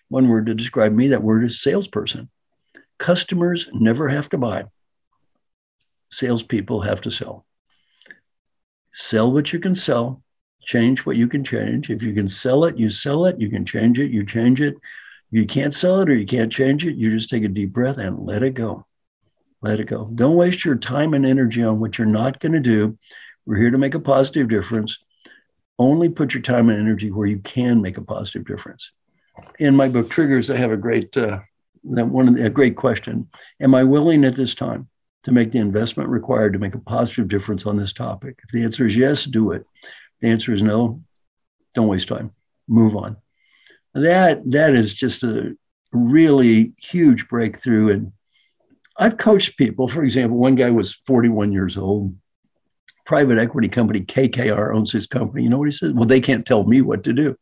[0.09, 2.29] One word to describe me, that word is salesperson.
[2.99, 4.67] Customers never have to buy
[6.15, 7.45] salespeople have to sell.
[8.91, 10.23] Sell what you can sell,
[10.63, 11.91] change what you can change.
[11.91, 13.41] If you can sell it, you sell it.
[13.41, 14.77] You can change it, you change it.
[15.31, 16.97] You can't sell it or you can't change it.
[16.97, 18.87] You just take a deep breath and let it go.
[19.63, 20.09] Let it go.
[20.15, 22.99] Don't waste your time and energy on what you're not going to do.
[23.47, 24.99] We're here to make a positive difference.
[25.79, 28.93] Only put your time and energy where you can make a positive difference.
[29.59, 31.41] In my book Triggers, I have a great uh,
[31.83, 33.29] one a great question.
[33.61, 34.89] Am I willing at this time
[35.25, 38.39] to make the investment required to make a positive difference on this topic?
[38.45, 39.67] If the answer is yes, do it.
[39.83, 41.03] If the answer is no,
[41.75, 42.33] don't waste time.
[42.69, 43.17] Move on.
[43.95, 45.57] That that is just a
[45.93, 47.93] really huge breakthrough.
[47.93, 48.13] And
[48.99, 49.89] I've coached people.
[49.89, 52.15] For example, one guy was 41 years old.
[53.07, 55.43] Private equity company KKR owns his company.
[55.43, 55.93] You know what he says?
[55.93, 57.37] Well, they can't tell me what to do.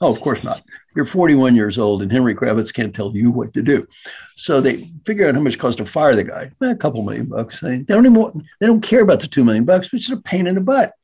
[0.00, 0.62] Oh, of course not.
[0.96, 3.86] You're 41 years old, and Henry Kravis can't tell you what to do.
[4.34, 6.50] So they figure out how much it costs to fire the guy.
[6.62, 7.60] Eh, a couple million bucks.
[7.60, 10.16] They, don't even want, they don't care about the two million bucks, which is a
[10.16, 10.94] pain in the butt.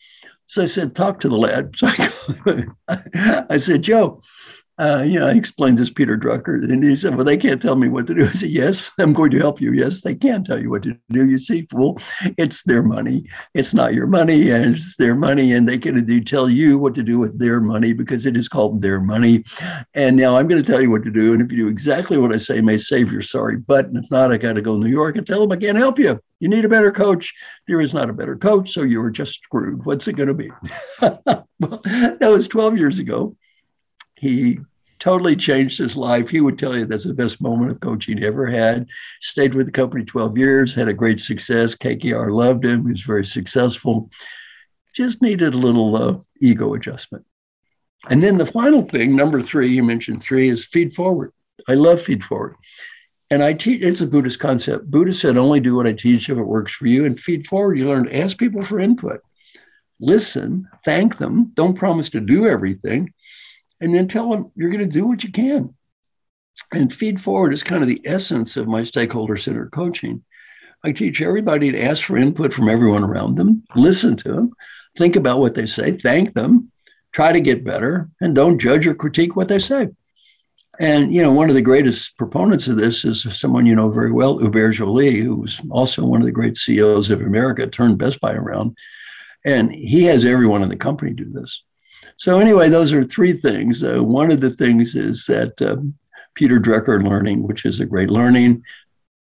[0.46, 1.74] So I said, talk to the lad.
[1.76, 4.22] So I, I said, Joe,
[4.78, 7.76] uh, you know, I explained this Peter Drucker, and he said, "Well, they can't tell
[7.76, 9.72] me what to do." I said, "Yes, I'm going to help you.
[9.72, 11.26] Yes, they can tell you what to do.
[11.26, 11.98] You see, fool,
[12.36, 13.24] it's their money.
[13.54, 16.94] It's not your money, and it's their money, and they can do tell you what
[16.96, 19.44] to do with their money because it is called their money.
[19.94, 22.18] And now I'm going to tell you what to do, and if you do exactly
[22.18, 23.86] what I say, may save your sorry butt.
[23.86, 25.78] And if not, I got to go to New York and tell them I can't
[25.78, 26.20] help you.
[26.40, 27.32] You need a better coach.
[27.66, 29.86] There is not a better coach, so you are just screwed.
[29.86, 30.50] What's it going to be?"
[31.00, 33.34] well, that was 12 years ago
[34.16, 34.59] he
[34.98, 36.29] totally changed his life.
[36.29, 38.87] He would tell you that's the best moment of coaching he ever had.
[39.20, 41.74] Stayed with the company 12 years, had a great success.
[41.74, 42.85] KKR loved him.
[42.85, 44.11] He was very successful.
[44.94, 47.24] Just needed a little uh, ego adjustment.
[48.09, 51.33] And then the final thing, number three, you mentioned three, is feed forward.
[51.68, 52.57] I love feed forward.
[53.31, 54.90] And I teach, it's a Buddhist concept.
[54.90, 57.05] Buddha said, only do what I teach if it works for you.
[57.05, 59.20] And feed forward, you learn to ask people for input,
[59.98, 63.12] listen, thank them, don't promise to do everything,
[63.80, 65.74] and then tell them you're going to do what you can.
[66.72, 70.24] And feed forward is kind of the essence of my stakeholder centered coaching.
[70.84, 74.52] I teach everybody to ask for input from everyone around them, listen to them,
[74.96, 76.70] think about what they say, thank them,
[77.12, 79.88] try to get better, and don't judge or critique what they say.
[80.78, 84.12] And you know, one of the greatest proponents of this is someone you know very
[84.12, 88.20] well, Hubert Joly, who was also one of the great CEOs of America, turned Best
[88.20, 88.76] Buy around.
[89.44, 91.62] And he has everyone in the company do this.
[92.16, 93.83] So, anyway, those are three things.
[93.83, 95.94] Uh, one of the things is that um,
[96.35, 98.62] Peter Drucker learning, which is a great learning.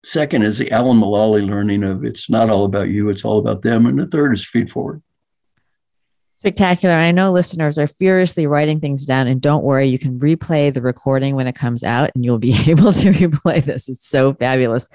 [0.03, 3.61] Second is the Alan Mulally learning of it's not all about you, it's all about
[3.61, 3.85] them.
[3.85, 5.01] And the third is feed forward.
[6.33, 6.95] Spectacular.
[6.95, 10.81] I know listeners are furiously writing things down, and don't worry, you can replay the
[10.81, 13.89] recording when it comes out, and you'll be able to replay this.
[13.89, 14.87] It's so fabulous.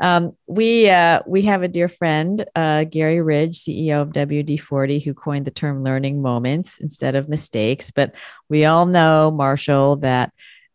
[0.00, 5.00] Um, we uh, we have a dear friend, uh, Gary Ridge, CEO of WD forty,
[5.00, 7.90] who coined the term "learning moments" instead of mistakes.
[7.90, 8.14] But
[8.48, 10.32] we all know, Marshall, that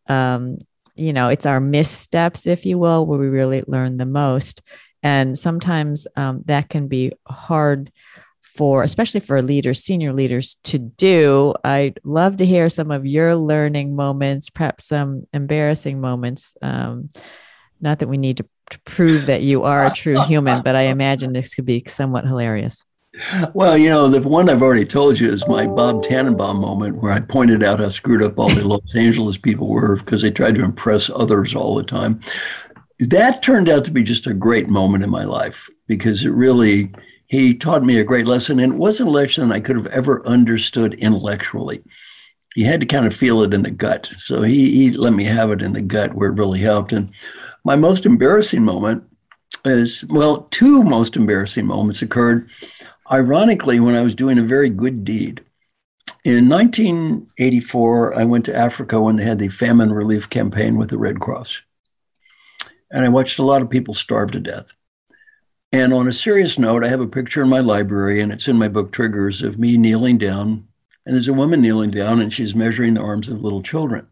[0.07, 0.59] um,
[0.95, 4.61] you know it's our missteps, if you will, where we really learn the most,
[5.01, 7.91] and sometimes um, that can be hard
[8.41, 11.53] for especially for leaders senior leaders to do.
[11.63, 16.55] I'd love to hear some of your learning moments perhaps some embarrassing moments.
[16.61, 17.09] Um,
[17.81, 20.83] not that we need to to prove that you are a true human, but I
[20.83, 22.85] imagine this could be somewhat hilarious.
[23.53, 27.11] Well, you know, the one I've already told you is my Bob Tannenbaum moment where
[27.11, 30.55] I pointed out how screwed up all the Los Angeles people were because they tried
[30.55, 32.19] to impress others all the time.
[32.99, 36.91] That turned out to be just a great moment in my life because it really,
[37.27, 38.59] he taught me a great lesson.
[38.59, 41.83] And it wasn't a lesson I could have ever understood intellectually.
[42.55, 44.09] You had to kind of feel it in the gut.
[44.17, 46.93] So he, he let me have it in the gut where it really helped.
[46.93, 47.11] And
[47.63, 49.03] my most embarrassing moment
[49.65, 52.49] is well, two most embarrassing moments occurred
[53.11, 55.41] ironically when I was doing a very good deed.
[56.25, 60.97] In 1984, I went to Africa when they had the famine relief campaign with the
[60.97, 61.61] Red Cross.
[62.91, 64.73] And I watched a lot of people starve to death.
[65.73, 68.57] And on a serious note, I have a picture in my library, and it's in
[68.57, 70.67] my book Triggers, of me kneeling down.
[71.05, 74.07] And there's a woman kneeling down, and she's measuring the arms of little children.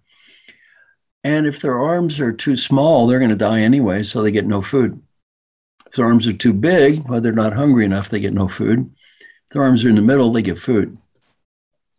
[1.24, 4.48] And if their arms are too small, they're going to die anyway, so they get
[4.48, 5.02] no food.
[5.86, 8.92] If their arms are too big, well, they're not hungry enough, they get no food.
[9.20, 10.98] If their arms are in the middle, they get food.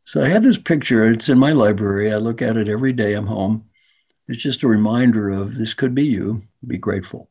[0.04, 2.12] So I have this picture, it's in my library.
[2.12, 3.66] I look at it every day I'm home.
[4.26, 6.42] It's just a reminder of this could be you.
[6.66, 7.28] Be grateful.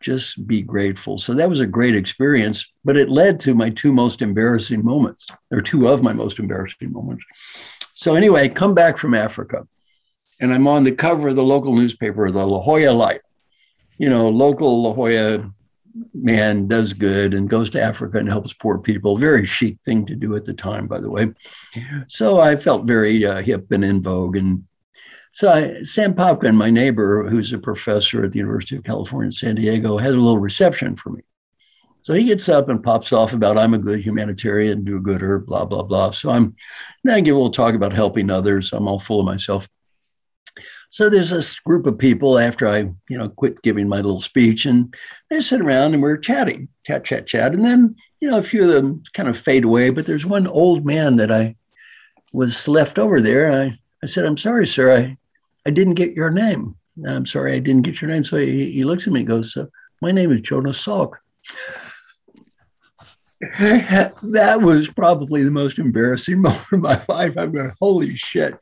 [0.00, 1.16] Just be grateful.
[1.16, 5.26] So that was a great experience, but it led to my two most embarrassing moments,
[5.50, 7.24] or two of my most embarrassing moments.
[7.94, 9.66] So anyway, come back from Africa
[10.40, 13.20] and I'm on the cover of the local newspaper, the La Jolla Light.
[13.98, 15.52] You know, local La Jolla
[16.14, 19.16] man does good and goes to Africa and helps poor people.
[19.18, 21.32] Very chic thing to do at the time, by the way.
[22.08, 24.36] So I felt very uh, hip and in vogue.
[24.36, 24.64] And
[25.32, 29.54] so I, Sam Popkin, my neighbor, who's a professor at the University of California, San
[29.54, 31.22] Diego, has a little reception for me.
[32.02, 35.64] So he gets up and pops off about I'm a good humanitarian, do gooder, blah
[35.64, 36.12] blah blah.
[36.12, 36.54] So I'm
[37.02, 38.72] then I give a little talk about helping others.
[38.72, 39.68] I'm all full of myself.
[40.96, 42.78] So there's this group of people after I,
[43.10, 44.94] you know, quit giving my little speech, and
[45.28, 48.62] they sit around and we're chatting, chat, chat, chat, and then you know a few
[48.62, 49.90] of them kind of fade away.
[49.90, 51.54] But there's one old man that I
[52.32, 53.52] was left over there.
[53.52, 55.18] I I said, I'm sorry, sir, I
[55.66, 56.76] I didn't get your name.
[57.06, 58.24] I'm sorry, I didn't get your name.
[58.24, 59.66] So he, he looks at me and goes, uh,
[60.00, 61.16] My name is Jonas Salk.
[63.58, 67.36] that was probably the most embarrassing moment of my life.
[67.36, 68.54] I'm going, holy shit.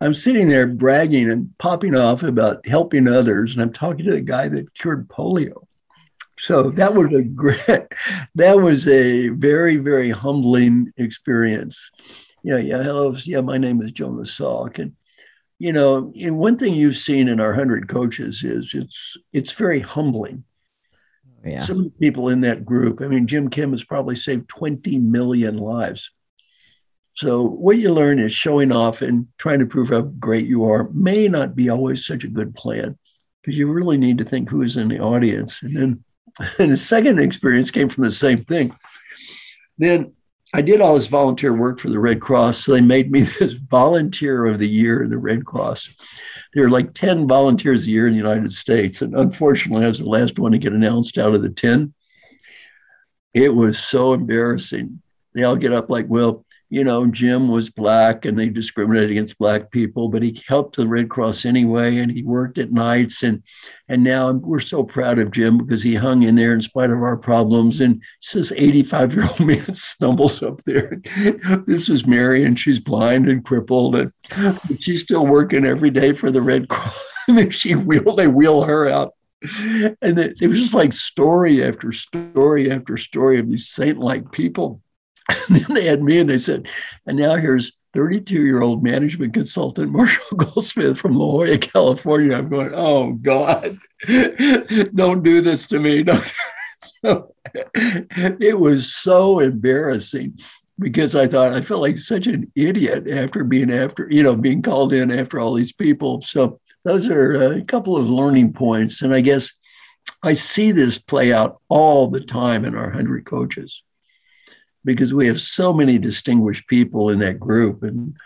[0.00, 4.20] I'm sitting there bragging and popping off about helping others, and I'm talking to the
[4.20, 5.64] guy that cured polio.
[6.38, 7.62] So that was a great,
[8.34, 11.90] that was a very, very humbling experience.
[12.42, 13.14] Yeah, yeah, hello.
[13.24, 14.78] Yeah, my name is Jonas Salk.
[14.78, 14.94] And,
[15.58, 19.80] you know, and one thing you've seen in our 100 coaches is it's it's very
[19.80, 20.44] humbling
[21.44, 21.60] yeah.
[21.60, 24.98] Some of the people in that group, I mean, Jim Kim has probably saved 20
[24.98, 26.10] million lives.
[27.14, 30.88] So, what you learn is showing off and trying to prove how great you are
[30.90, 32.96] may not be always such a good plan
[33.42, 35.62] because you really need to think who is in the audience.
[35.62, 36.04] And then
[36.58, 38.76] and the second experience came from the same thing.
[39.78, 40.12] Then
[40.54, 42.64] I did all this volunteer work for the Red Cross.
[42.64, 45.90] So they made me this volunteer of the year in the Red Cross
[46.54, 49.02] there are like 10 volunteers a year in the United States.
[49.02, 51.92] And unfortunately, I was the last one to get announced out of the 10.
[53.34, 55.02] It was so embarrassing.
[55.34, 59.38] They all get up like, well, you know, Jim was black and they discriminated against
[59.38, 63.42] black people, but he helped the Red Cross anyway, and he worked at nights, and
[63.88, 67.02] and now we're so proud of Jim because he hung in there in spite of
[67.02, 67.80] our problems.
[67.80, 68.02] And
[68.34, 71.00] this 85 year old man stumbles up there.
[71.66, 74.12] this is Mary, and she's blind and crippled, and
[74.80, 76.98] she's still working every day for the Red Cross.
[77.28, 81.92] and she wheel they wheel her out and it, it was just like story after
[81.92, 84.80] story after story of these saint-like people
[85.28, 86.68] and then they had me and they said,
[87.06, 92.36] and now here's 32 year old management consultant Marshall Goldsmith from La Jolla, California.
[92.36, 93.78] I'm going, oh God,
[94.94, 96.04] don't do this to me.
[97.02, 100.38] So, it was so embarrassing
[100.78, 104.62] because I thought I felt like such an idiot after being after, you know, being
[104.62, 106.20] called in after all these people.
[106.20, 109.02] So those are a couple of learning points.
[109.02, 109.50] And I guess
[110.22, 113.82] I see this play out all the time in our 100 coaches
[114.88, 118.16] because we have so many distinguished people in that group and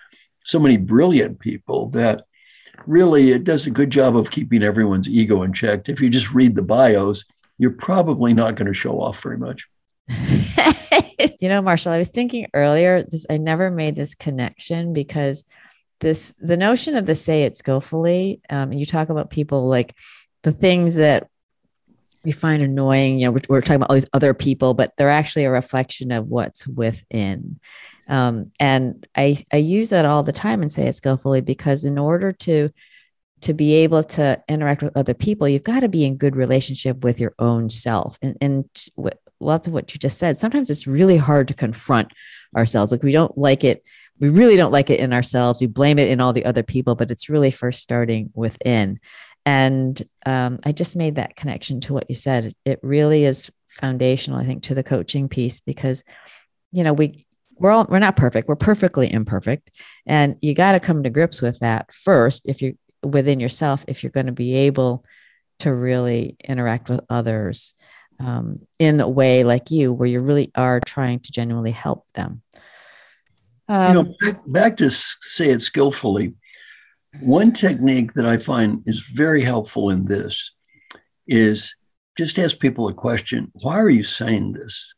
[0.44, 2.22] so many brilliant people that
[2.86, 5.88] really it does a good job of keeping everyone's ego in check.
[5.88, 7.24] If you just read the bios,
[7.58, 9.66] you're probably not going to show off very much.
[11.40, 15.44] you know, Marshall, I was thinking earlier, this I never made this connection because
[15.98, 18.40] this the notion of the say it skillfully.
[18.48, 19.96] Um, you talk about people like
[20.44, 21.26] the things that
[22.24, 23.18] we find annoying.
[23.18, 26.12] You know, we're, we're, talking about all these other people, but they're actually a reflection
[26.12, 27.58] of what's within.
[28.08, 31.98] Um, and I I use that all the time and say it skillfully because in
[31.98, 32.70] order to
[33.42, 37.02] to be able to interact with other people, you've got to be in good relationship
[37.02, 38.16] with your own self.
[38.22, 38.64] And, and
[39.40, 40.38] lots of what you just said.
[40.38, 42.12] Sometimes it's really hard to confront
[42.56, 42.92] ourselves.
[42.92, 43.84] Like we don't like it.
[44.20, 45.60] We really don't like it in ourselves.
[45.60, 49.00] We blame it in all the other people, but it's really first starting within.
[49.44, 52.54] And um, I just made that connection to what you said.
[52.64, 56.04] It really is foundational, I think, to the coaching piece because,
[56.70, 57.26] you know, we
[57.56, 58.48] we're all we're not perfect.
[58.48, 59.70] We're perfectly imperfect,
[60.06, 62.42] and you got to come to grips with that first.
[62.44, 62.72] If you're
[63.02, 65.04] within yourself, if you're going to be able
[65.60, 67.74] to really interact with others
[68.18, 72.42] um, in a way like you, where you really are trying to genuinely help them.
[73.68, 76.34] Um, you know, um, back, back to say it skillfully.
[77.20, 80.52] One technique that I find is very helpful in this
[81.26, 81.74] is
[82.16, 84.94] just ask people a question Why are you saying this?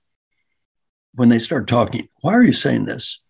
[1.14, 3.20] When they start talking, why are you saying this?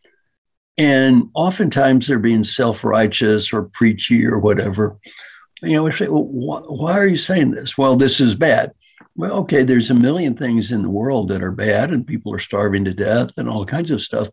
[0.77, 4.99] And oftentimes they're being self righteous or preachy or whatever.
[5.63, 7.79] You know, we say, well, wh- why are you saying this?
[7.79, 8.73] Well, this is bad.
[9.17, 12.41] Well, okay, there's a million things in the world that are bad and people are
[12.41, 14.29] starving to death and all kinds of stuff.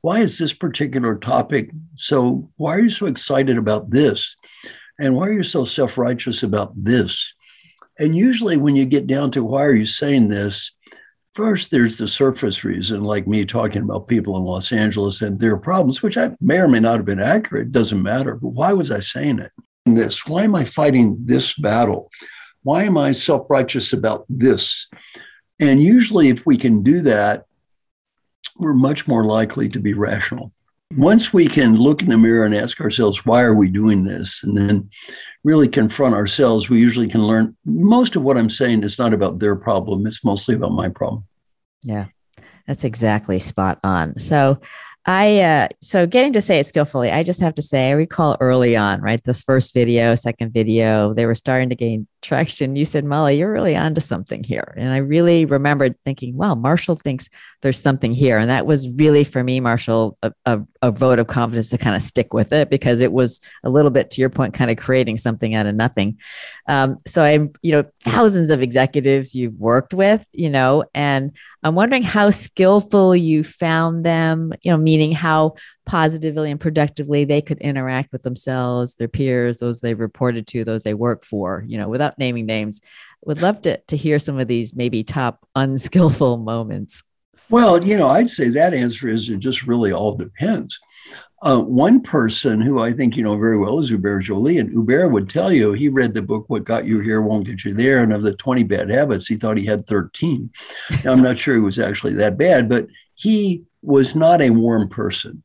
[0.00, 2.50] Why is this particular topic so?
[2.56, 4.36] Why are you so excited about this?
[4.98, 7.32] And why are you so self righteous about this?
[7.98, 10.72] And usually, when you get down to why are you saying this,
[11.34, 15.56] first there's the surface reason, like me talking about people in Los Angeles and their
[15.56, 18.36] problems, which I may or may not have been accurate, doesn't matter.
[18.36, 19.52] But why was I saying it?
[19.84, 22.10] This, why am I fighting this battle?
[22.62, 24.86] Why am I self righteous about this?
[25.60, 27.46] And usually, if we can do that,
[28.58, 30.52] we're much more likely to be rational.
[30.96, 34.42] Once we can look in the mirror and ask ourselves, why are we doing this?
[34.42, 34.88] And then
[35.44, 39.38] really confront ourselves, we usually can learn most of what I'm saying is not about
[39.38, 41.24] their problem, it's mostly about my problem.
[41.82, 42.06] Yeah,
[42.66, 44.18] that's exactly spot on.
[44.18, 44.60] So,
[45.08, 48.36] I uh, so getting to say it skillfully, I just have to say, I recall
[48.40, 49.24] early on, right?
[49.24, 52.76] This first video, second video, they were starting to gain traction.
[52.76, 54.74] You said, Molly, you're really onto something here.
[54.76, 57.30] And I really remembered thinking, wow, Marshall thinks
[57.62, 58.36] there's something here.
[58.36, 61.96] And that was really for me, Marshall, a, a, a vote of confidence to kind
[61.96, 64.76] of stick with it because it was a little bit to your point, kind of
[64.76, 66.18] creating something out of nothing.
[66.66, 71.32] Um, so I'm, you know, thousands of executives you've worked with, you know, and
[71.62, 75.54] I'm wondering how skillful you found them, you know, meaning how
[75.86, 80.84] positively and productively they could interact with themselves, their peers, those they reported to, those
[80.84, 82.80] they work for, you know, without naming names.
[83.24, 87.02] Would love to, to hear some of these maybe top unskillful moments.
[87.50, 90.78] Well, you know, I'd say that answer is it just really all depends.
[91.40, 95.10] Uh, one person who I think you know very well is Hubert Joly, and Hubert
[95.10, 98.02] would tell you he read the book "What Got You Here Won't Get You There,"
[98.02, 100.50] and of the twenty bad habits, he thought he had thirteen.
[101.04, 104.88] Now, I'm not sure he was actually that bad, but he was not a warm
[104.88, 105.44] person.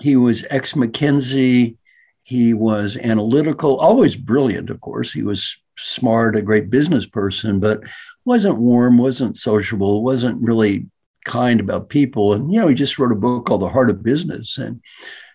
[0.00, 1.76] He was ex McKinsey.
[2.22, 5.12] He was analytical, always brilliant, of course.
[5.12, 7.82] He was smart, a great business person, but
[8.24, 10.86] wasn't warm, wasn't sociable, wasn't really
[11.24, 12.34] kind about people.
[12.34, 14.58] And, you know, he just wrote a book called The Heart of Business.
[14.58, 14.80] And,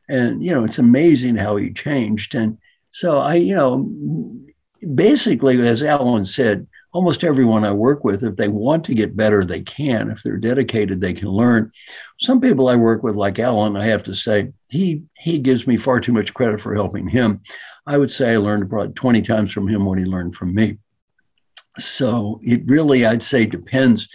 [0.08, 2.36] and, you know, it's amazing how he changed.
[2.36, 2.58] And
[2.92, 3.90] so I, you know,
[4.96, 9.46] basically, as Alan said, almost everyone I work with, if they want to get better,
[9.46, 10.10] they can.
[10.10, 11.72] If they're dedicated, they can learn.
[12.20, 15.78] Some people I work with, like Alan, I have to say, he he gives me
[15.78, 17.42] far too much credit for helping him.
[17.86, 20.78] I would say I learned about 20 times from him what he learned from me.
[21.80, 24.08] So it really, I'd say, depends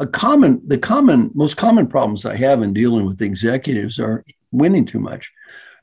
[0.00, 4.84] a common the common most common problems i have in dealing with executives are winning
[4.84, 5.30] too much.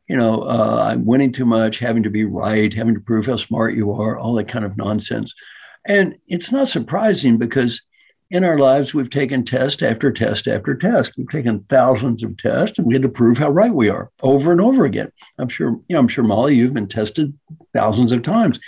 [0.07, 3.35] You know uh, i'm winning too much having to be right having to prove how
[3.37, 5.33] smart you are all that kind of nonsense.
[5.85, 7.81] And it's not surprising because
[8.29, 11.13] in our lives we've taken test after test after test.
[11.17, 14.51] We've taken thousands of tests and we had to prove how right we are over
[14.51, 15.11] and over again.
[15.37, 17.37] I'm sure you know i'm sure molly you've been tested
[17.73, 18.59] thousands of times.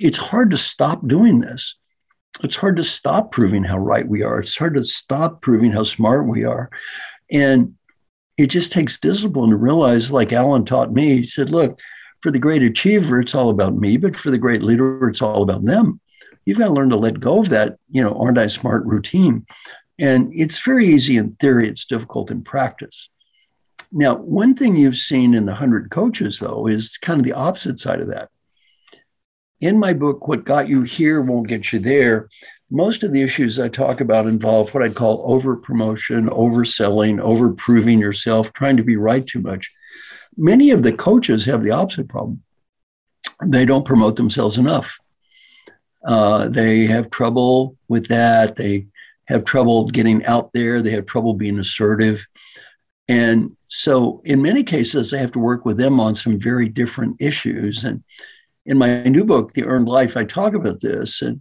[0.00, 1.74] It's hard to stop doing this
[2.42, 4.40] it's hard to stop proving how right we are.
[4.40, 6.70] It's hard to stop proving how smart we are.
[7.32, 7.74] And
[8.36, 11.80] it just takes discipline to realize, like Alan taught me, he said, look,
[12.20, 15.42] for the great achiever, it's all about me, but for the great leader, it's all
[15.42, 16.00] about them.
[16.44, 19.46] You've got to learn to let go of that, you know, aren't I smart routine.
[19.98, 23.08] And it's very easy in theory, it's difficult in practice.
[23.92, 27.80] Now, one thing you've seen in the 100 coaches, though, is kind of the opposite
[27.80, 28.28] side of that
[29.60, 32.28] in my book, What Got You Here Won't Get You There,
[32.70, 37.52] most of the issues I talk about involve what I'd call over promotion, overselling, over
[37.52, 39.72] proving yourself, trying to be right too much.
[40.36, 42.42] Many of the coaches have the opposite problem.
[43.44, 44.98] They don't promote themselves enough.
[46.04, 48.56] Uh, they have trouble with that.
[48.56, 48.86] They
[49.26, 50.82] have trouble getting out there.
[50.82, 52.24] They have trouble being assertive.
[53.08, 57.16] And so, in many cases, I have to work with them on some very different
[57.20, 57.84] issues.
[57.84, 58.02] And
[58.66, 61.40] in my new book, The Earned Life, I talk about this and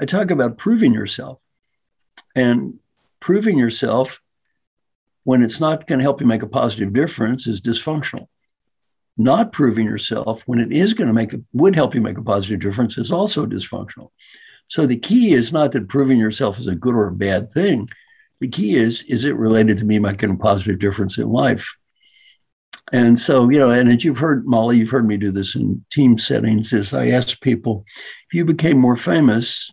[0.00, 1.40] I talk about proving yourself.
[2.34, 2.80] And
[3.20, 4.20] proving yourself
[5.24, 8.28] when it's not going to help you make a positive difference is dysfunctional.
[9.16, 12.22] Not proving yourself when it is going to make a, would help you make a
[12.22, 14.10] positive difference is also dysfunctional.
[14.68, 17.88] So the key is not that proving yourself is a good or a bad thing.
[18.40, 21.76] The key is, is it related to me making a positive difference in life?
[22.92, 25.84] And so, you know, and as you've heard, Molly, you've heard me do this in
[25.90, 27.84] team settings, is I ask people,
[28.28, 29.70] if you became more famous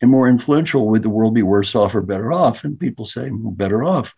[0.00, 2.64] and more influential, would the world be worse off or better off?
[2.64, 4.14] And people say, well, better off.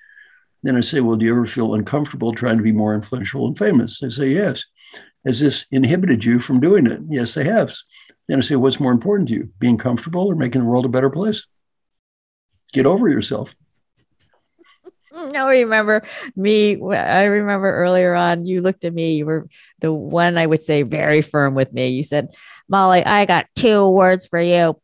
[0.62, 3.58] Then I say, well, do you ever feel uncomfortable trying to be more influential and
[3.58, 3.98] famous?
[4.00, 4.64] They say, yes.
[5.26, 7.00] Has this inhibited you from doing it?
[7.08, 7.74] Yes, they have.
[8.28, 10.88] Then I say, what's more important to you, being comfortable or making the world a
[10.88, 11.46] better place?
[12.72, 13.54] Get over yourself.
[15.32, 16.02] No, I remember
[16.34, 16.80] me.
[16.92, 19.14] I remember earlier on, you looked at me.
[19.14, 19.48] You were
[19.80, 21.88] the one I would say very firm with me.
[21.88, 22.28] You said,
[22.68, 24.76] Molly, I got two words for you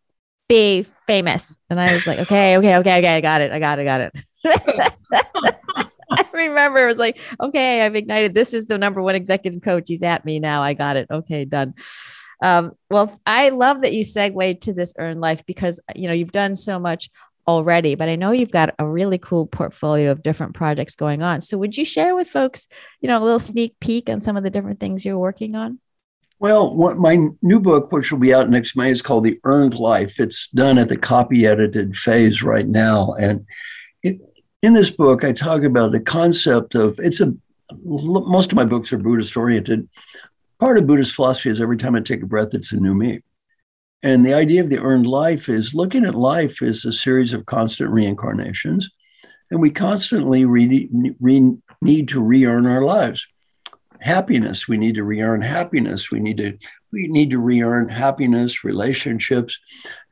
[0.51, 1.57] be famous.
[1.71, 3.53] And I was like, okay, okay, okay, okay, I got it.
[3.53, 3.83] I got it.
[3.83, 4.13] I got it.
[6.11, 8.35] I remember it was like, okay, I've ignited.
[8.35, 9.85] This is the number one executive coach.
[9.87, 10.61] He's at me now.
[10.61, 11.07] I got it.
[11.09, 11.75] Okay, done.
[12.43, 16.33] Um, well, I love that you segued to this earn life because you know you've
[16.33, 17.11] done so much
[17.57, 21.41] already, but I know you've got a really cool portfolio of different projects going on.
[21.41, 22.69] So would you share with folks,
[23.01, 25.79] you know, a little sneak peek on some of the different things you're working on?
[26.39, 29.75] Well, what, my new book, which will be out next May, is called The Earned
[29.75, 30.19] Life.
[30.19, 33.13] It's done at the copy edited phase right now.
[33.21, 33.47] And
[34.03, 34.19] it,
[34.63, 37.35] in this book, I talk about the concept of it's a
[37.85, 39.89] most of my books are Buddhist oriented.
[40.59, 43.21] Part of Buddhist philosophy is every time I take a breath, it's a new me.
[44.03, 47.47] And the idea of the earned life is looking at life as a series of
[47.47, 48.89] constant reincarnations.
[49.51, 50.89] And we constantly re-
[51.21, 53.27] re- need to re earn our lives.
[54.01, 56.11] Happiness, we need to re earn happiness.
[56.11, 56.57] We need to
[56.93, 59.59] we need to re earn happiness, relationships.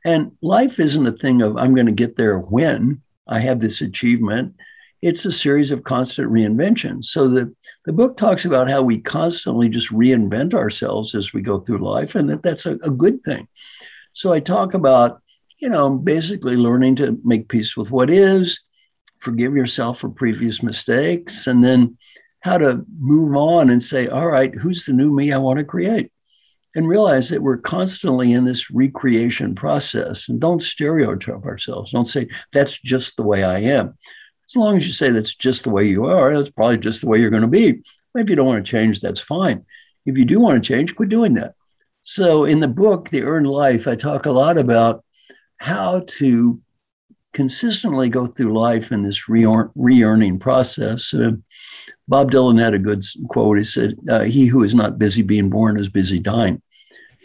[0.05, 3.81] And life isn't a thing of, I'm going to get there when I have this
[3.81, 4.55] achievement.
[5.01, 7.05] It's a series of constant reinventions.
[7.05, 7.53] So the,
[7.85, 12.15] the book talks about how we constantly just reinvent ourselves as we go through life,
[12.15, 13.47] and that that's a, a good thing.
[14.13, 15.21] So I talk about,
[15.59, 18.59] you know, basically learning to make peace with what is,
[19.19, 21.97] forgive yourself for previous mistakes, and then
[22.41, 25.65] how to move on and say, all right, who's the new me I want to
[25.65, 26.11] create?
[26.75, 30.29] And realize that we're constantly in this recreation process.
[30.29, 31.91] And don't stereotype ourselves.
[31.91, 33.97] Don't say, that's just the way I am.
[34.49, 37.07] As long as you say that's just the way you are, that's probably just the
[37.07, 37.83] way you're going to be.
[38.13, 39.65] But If you don't want to change, that's fine.
[40.05, 41.53] If you do want to change, quit doing that.
[42.01, 45.03] So in the book, The Earned Life, I talk a lot about
[45.57, 46.59] how to
[47.33, 51.13] consistently go through life in this re earning process.
[51.13, 51.31] Uh,
[52.07, 53.57] Bob Dylan had a good quote.
[53.57, 56.61] He said, uh, He who is not busy being born is busy dying,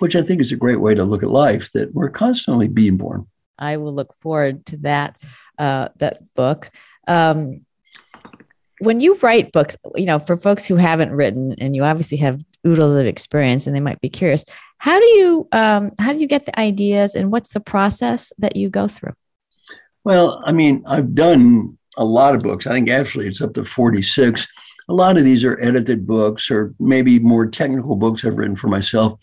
[0.00, 2.98] which I think is a great way to look at life, that we're constantly being
[2.98, 3.26] born.
[3.58, 5.16] I will look forward to that,
[5.58, 6.70] uh, that book.
[7.06, 7.64] Um,
[8.80, 12.40] when you write books, you know, for folks who haven't written, and you obviously have
[12.66, 14.44] oodles of experience, and they might be curious,
[14.78, 18.56] how do you um, how do you get the ideas, and what's the process that
[18.56, 19.14] you go through?
[20.04, 22.66] Well, I mean, I've done a lot of books.
[22.66, 24.46] I think actually it's up to forty six.
[24.88, 28.68] A lot of these are edited books, or maybe more technical books I've written for
[28.68, 29.18] myself.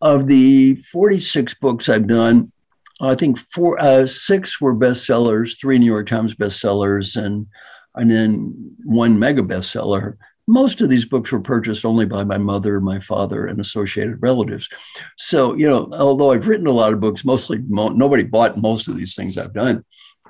[0.00, 2.52] Of the forty six books I've done,
[3.00, 7.46] I think four, uh, six were bestsellers, three New York Times bestsellers, and
[7.94, 10.16] and then one mega bestseller.
[10.46, 14.68] Most of these books were purchased only by my mother, my father, and associated relatives.
[15.16, 18.88] So, you know, although I've written a lot of books, mostly mo- nobody bought most
[18.88, 19.84] of these things I've done.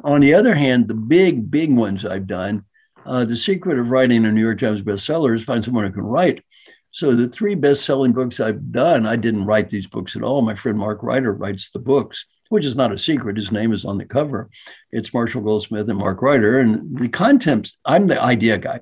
[0.04, 2.64] On the other hand, the big, big ones I've done,
[3.06, 6.02] uh, the secret of writing a New York Times bestseller is find someone who can
[6.02, 6.44] write.
[6.90, 10.42] So the three best-selling books I've done, I didn't write these books at all.
[10.42, 13.36] My friend Mark Reiter writes the books which is not a secret.
[13.36, 14.50] His name is on the cover.
[14.92, 16.60] It's Marshall Goldsmith and Mark Reiter.
[16.60, 18.80] And the contents, I'm the idea guy.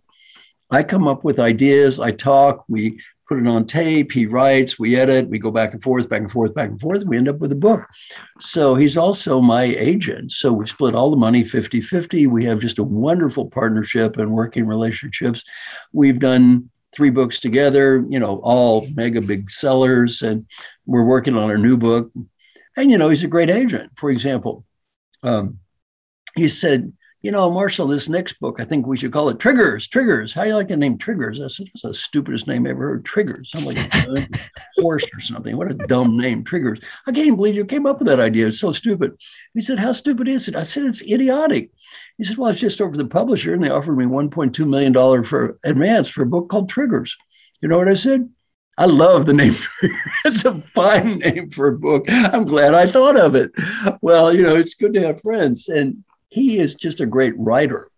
[0.70, 4.96] I come up with ideas, I talk, we put it on tape, he writes, we
[4.96, 7.38] edit, we go back and forth, back and forth, back and forth, we end up
[7.38, 7.86] with a book.
[8.40, 10.32] So he's also my agent.
[10.32, 12.26] So we split all the money 50 50.
[12.26, 15.42] We have just a wonderful partnership and working relationships.
[15.92, 20.46] We've done three books together, you know, all mega big sellers, and
[20.86, 22.10] we're working on a new book
[22.78, 23.92] and, you know, he's a great agent.
[23.96, 24.64] For example,
[25.22, 25.58] um,
[26.34, 29.88] he said, you know, Marshall, this next book, I think we should call it Triggers.
[29.88, 30.32] Triggers.
[30.32, 31.40] How do you like the name Triggers?
[31.40, 33.04] I said, it's the stupidest name I ever heard.
[33.04, 33.50] Triggers.
[33.50, 34.36] Some like
[34.76, 35.56] horse or something.
[35.56, 36.78] What a dumb name, Triggers.
[37.08, 38.46] I can't believe you came up with that idea.
[38.46, 39.20] It's so stupid.
[39.52, 40.54] He said, How stupid is it?
[40.54, 41.70] I said, It's idiotic.
[42.18, 45.58] He said, Well, it's just over the publisher, and they offered me $1.2 million for
[45.64, 47.16] advance for a book called Triggers.
[47.60, 48.28] You know what I said?
[48.78, 49.56] I love the name.
[50.24, 52.04] it's a fine name for a book.
[52.08, 53.50] I'm glad I thought of it.
[54.00, 55.68] Well, you know, it's good to have friends.
[55.68, 57.90] And he is just a great writer.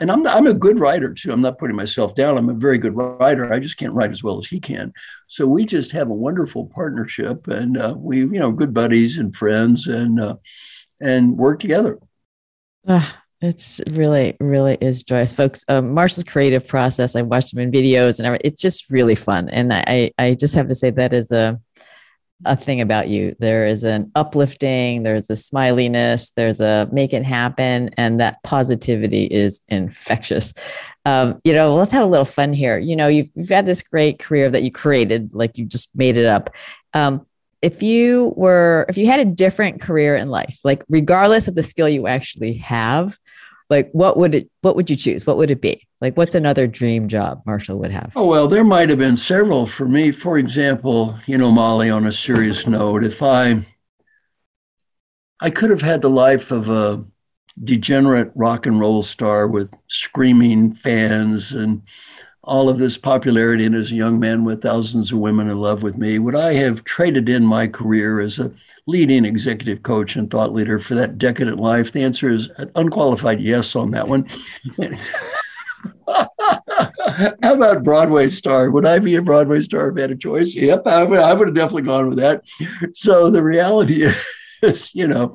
[0.00, 1.30] And I'm, I'm a good writer too.
[1.30, 2.36] I'm not putting myself down.
[2.36, 3.52] I'm a very good writer.
[3.52, 4.92] I just can't write as well as he can.
[5.28, 9.34] So we just have a wonderful partnership, and uh, we, you know, good buddies and
[9.34, 10.36] friends, and uh,
[11.00, 11.98] and work together.
[12.86, 13.08] Uh,
[13.40, 15.64] it's really, really is joyous, folks.
[15.68, 17.14] Um, Marshall's creative process.
[17.14, 18.50] I watched him in videos, and everything.
[18.50, 19.48] it's just really fun.
[19.48, 21.60] And I, I just have to say that is a
[22.44, 23.34] a thing about you.
[23.40, 29.24] There is an uplifting, there's a smiliness, there's a make it happen, and that positivity
[29.24, 30.54] is infectious.
[31.04, 32.78] Um, you know, let's have a little fun here.
[32.78, 36.16] You know, you've, you've had this great career that you created, like you just made
[36.16, 36.54] it up.
[36.94, 37.26] Um,
[37.60, 41.62] if you were, if you had a different career in life, like regardless of the
[41.64, 43.18] skill you actually have,
[43.70, 45.26] like what would it what would you choose?
[45.26, 45.86] What would it be?
[46.00, 48.12] Like what's another dream job marshall would have?
[48.16, 50.10] Oh well there might have been several for me.
[50.12, 53.64] For example you know molly on a serious note if i
[55.40, 57.04] i could have had the life of a
[57.62, 61.82] degenerate rock and roll star with screaming fans and
[62.48, 65.82] all of this popularity and as a young man with thousands of women in love
[65.82, 68.50] with me would i have traded in my career as a
[68.88, 71.92] leading executive coach and thought leader for that decadent life?
[71.92, 74.26] The answer is an unqualified yes on that one.
[77.42, 78.70] How about Broadway star?
[78.70, 80.54] Would I be a Broadway star if I had a choice?
[80.54, 82.42] Yep, I would, I would have definitely gone with that.
[82.94, 84.16] So the reality is,
[84.92, 85.34] you know,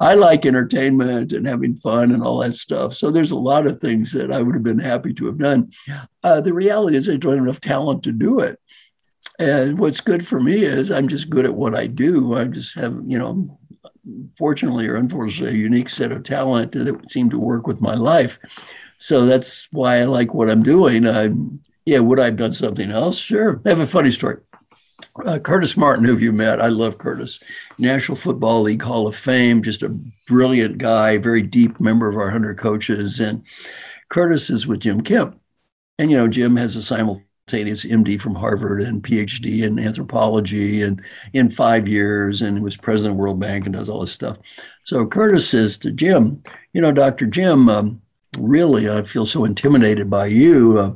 [0.00, 2.94] I like entertainment and having fun and all that stuff.
[2.94, 5.72] So there's a lot of things that I would have been happy to have done.
[6.22, 8.58] Uh, the reality is, I don't have enough talent to do it.
[9.38, 12.34] And what's good for me is I'm just good at what I do.
[12.34, 13.58] I just have, you know,
[14.36, 18.38] fortunately or unfortunately, a unique set of talent that seem to work with my life.
[18.98, 21.06] So that's why I like what I'm doing.
[21.06, 23.18] I'm, yeah, would I have done something else?
[23.18, 23.60] Sure.
[23.66, 24.38] I have a funny story.
[25.24, 27.38] Uh, Curtis Martin, who you met, I love Curtis,
[27.78, 29.96] National Football League Hall of Fame, just a
[30.26, 33.20] brilliant guy, very deep member of our 100 coaches.
[33.20, 33.44] And
[34.08, 35.38] Curtis is with Jim Kim.
[36.00, 41.00] And, you know, Jim has a simultaneous MD from Harvard and PhD in anthropology and
[41.32, 44.38] in five years and was president of World Bank and does all this stuff.
[44.82, 46.42] So Curtis says to Jim,
[46.72, 47.26] you know, Dr.
[47.26, 48.02] Jim, um,
[48.36, 50.78] really, I feel so intimidated by you.
[50.78, 50.94] Uh,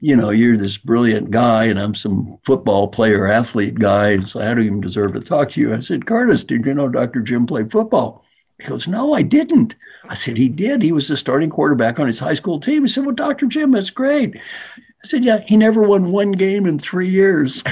[0.00, 4.20] you know, you're this brilliant guy, and I'm some football player, athlete guy.
[4.20, 5.74] So I don't even deserve to talk to you.
[5.74, 7.20] I said, Curtis, did you know Dr.
[7.20, 8.24] Jim played football?
[8.58, 9.74] He goes, No, I didn't.
[10.08, 10.82] I said, He did.
[10.82, 12.82] He was the starting quarterback on his high school team.
[12.82, 13.46] He said, Well, Dr.
[13.46, 14.36] Jim, that's great.
[14.36, 17.62] I said, Yeah, he never won one game in three years.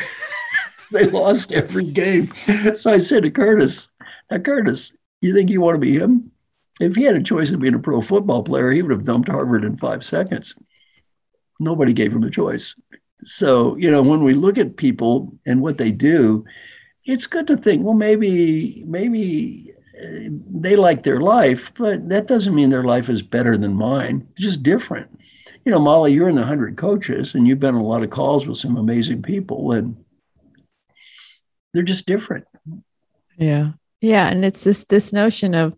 [0.92, 2.32] they lost every game.
[2.74, 3.88] So I said to Curtis,
[4.30, 6.30] Now, Curtis, you think you want to be him?
[6.80, 9.28] If he had a choice of being a pro football player, he would have dumped
[9.28, 10.54] Harvard in five seconds.
[11.58, 12.74] Nobody gave him a choice.
[13.24, 16.44] So, you know, when we look at people and what they do,
[17.04, 22.54] it's good to think, well, maybe, maybe uh, they like their life, but that doesn't
[22.54, 24.28] mean their life is better than mine.
[24.32, 25.10] It's just different
[25.68, 28.08] you know, Molly, you're in the 100 coaches and you've been on a lot of
[28.08, 30.02] calls with some amazing people and
[31.74, 32.46] they're just different.
[33.36, 33.72] Yeah.
[34.00, 34.28] Yeah.
[34.28, 35.74] And it's this, this notion of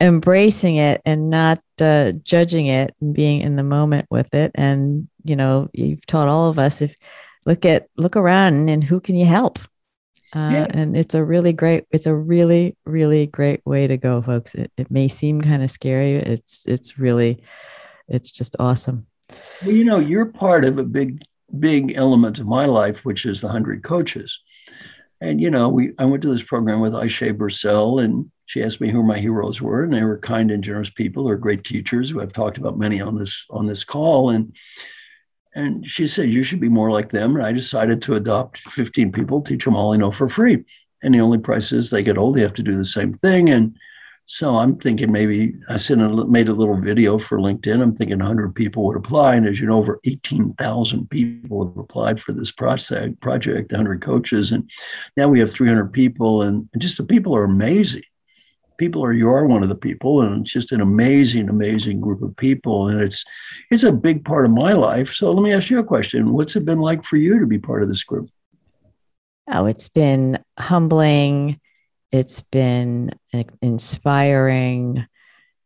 [0.00, 4.52] embracing it and not uh, judging it and being in the moment with it.
[4.54, 6.94] And, you know, you've taught all of us if
[7.44, 9.58] look at, look around and who can you help?
[10.34, 10.66] Uh, yeah.
[10.70, 14.54] And it's a really great, it's a really, really great way to go, folks.
[14.54, 16.16] It, it may seem kind of scary.
[16.16, 17.42] It's, it's really,
[18.08, 19.06] it's just awesome.
[19.62, 21.22] Well, you know, you're part of a big,
[21.58, 24.40] big element of my life, which is the hundred coaches.
[25.20, 28.80] And you know, we I went to this program with Ayse Birsel, and she asked
[28.80, 31.24] me who my heroes were, and they were kind and generous people.
[31.24, 34.30] They're great teachers who I've talked about many on this on this call.
[34.30, 34.56] And
[35.54, 37.36] and she said you should be more like them.
[37.36, 40.64] And I decided to adopt 15 people, teach them all I know for free.
[41.02, 43.50] And the only price is they get old, they have to do the same thing.
[43.50, 43.76] And
[44.24, 47.82] so I'm thinking maybe I sent a, made a little video for LinkedIn.
[47.82, 52.18] I'm thinking 100 people would apply, and as you know, over 18,000 people have applied
[52.20, 53.20] for this project.
[53.20, 54.70] Project 100 coaches, and
[55.18, 58.02] now we have 300 people, and just the people are amazing.
[58.78, 62.22] People or you are one of the people, and it's just an amazing, amazing group
[62.22, 63.24] of people, and it's
[63.70, 65.12] it's a big part of my life.
[65.12, 67.58] So let me ask you a question: What's it been like for you to be
[67.58, 68.30] part of this group?
[69.50, 71.60] Oh, it's been humbling
[72.10, 73.10] it's been
[73.60, 75.06] inspiring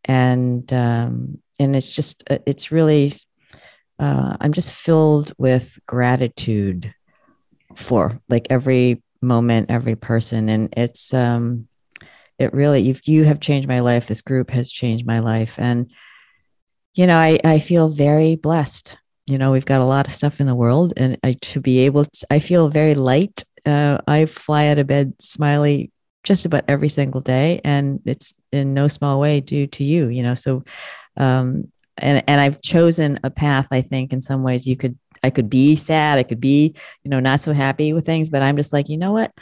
[0.05, 3.13] and um, and it's just uh, it's really
[3.99, 6.93] uh, i'm just filled with gratitude
[7.77, 11.69] for like every moment every person and it's um
[12.43, 15.91] it really if you have changed my life this group has changed my life and
[16.95, 20.41] you know i i feel very blessed you know we've got a lot of stuff
[20.41, 24.27] in the world and I, to be able to i feel very light uh, i
[24.27, 25.93] fly out of bed smiley
[26.25, 27.61] just about every single day.
[27.65, 30.35] And it's in no small way due to you, you know.
[30.35, 30.65] So,
[31.17, 35.31] um, and, and I've chosen a path, I think, in some ways you could, I
[35.31, 36.75] could be sad, I could be,
[37.05, 39.33] you know, not so happy with things, but I'm just like, you know what?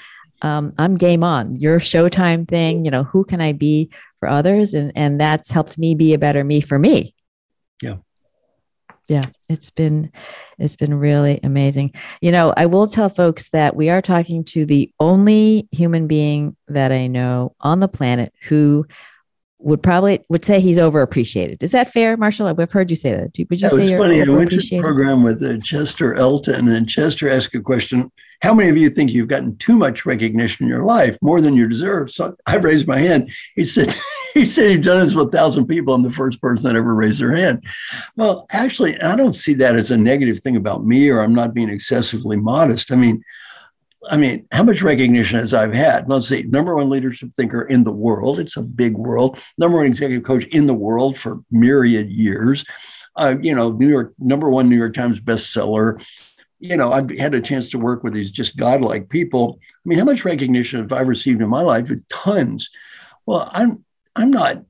[0.42, 2.84] Um, I'm game on your showtime thing.
[2.84, 4.74] You know, who can I be for others?
[4.74, 7.14] And, and that's helped me be a better me for me.
[7.82, 7.96] Yeah
[9.10, 10.10] yeah it's been
[10.56, 14.64] it's been really amazing you know i will tell folks that we are talking to
[14.64, 18.86] the only human being that i know on the planet who
[19.62, 21.62] would probably would say he's overappreciated.
[21.62, 22.46] Is that fair, Marshall?
[22.46, 23.38] I've heard you say that.
[23.38, 24.22] Would you that say you're funny.
[24.22, 28.10] I went to a program with uh, Chester Elton, and Chester asked a question:
[28.42, 31.54] How many of you think you've gotten too much recognition in your life, more than
[31.54, 32.10] you deserve?
[32.10, 33.30] So I raised my hand.
[33.54, 33.94] He said,
[34.34, 35.94] "He said you've done this with a thousand people.
[35.94, 37.64] I'm the first person that ever raised their hand."
[38.16, 41.54] Well, actually, I don't see that as a negative thing about me, or I'm not
[41.54, 42.92] being excessively modest.
[42.92, 43.22] I mean,
[44.08, 46.08] I mean, how much recognition has I've had?
[46.08, 48.38] Let's see, number one leadership thinker in the world.
[48.38, 49.38] It's a big world.
[49.58, 52.64] Number one executive coach in the world for myriad years.
[53.16, 56.02] Uh, you know, New York number one New York Times bestseller.
[56.60, 59.58] You know, I've had a chance to work with these just godlike people.
[59.62, 61.90] I mean, how much recognition have I received in my life?
[62.08, 62.70] Tons.
[63.26, 63.84] Well, I'm
[64.16, 64.64] I'm not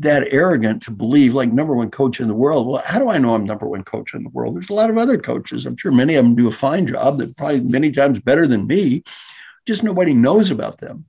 [0.00, 2.66] that arrogant to believe like number one coach in the world.
[2.66, 4.56] Well, how do I know I'm number one coach in the world?
[4.56, 5.66] There's a lot of other coaches.
[5.66, 8.66] I'm sure many of them do a fine job that probably many times better than
[8.66, 9.04] me.
[9.66, 11.06] Just nobody knows about them.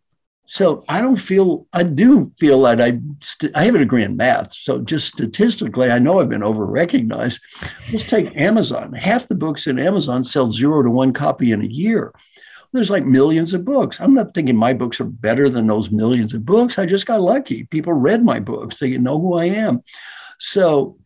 [0.47, 4.15] So I don't feel, I do feel that I, st- I have a degree in
[4.15, 4.53] math.
[4.53, 7.39] So just statistically, I know I've been over recognized.
[7.91, 8.93] Let's take Amazon.
[8.93, 12.13] Half the books in Amazon sell zero to one copy in a year
[12.71, 13.99] there's like millions of books.
[13.99, 16.77] I'm not thinking my books are better than those millions of books.
[16.77, 17.65] I just got lucky.
[17.65, 19.83] People read my books, they know who I am.
[20.39, 20.97] So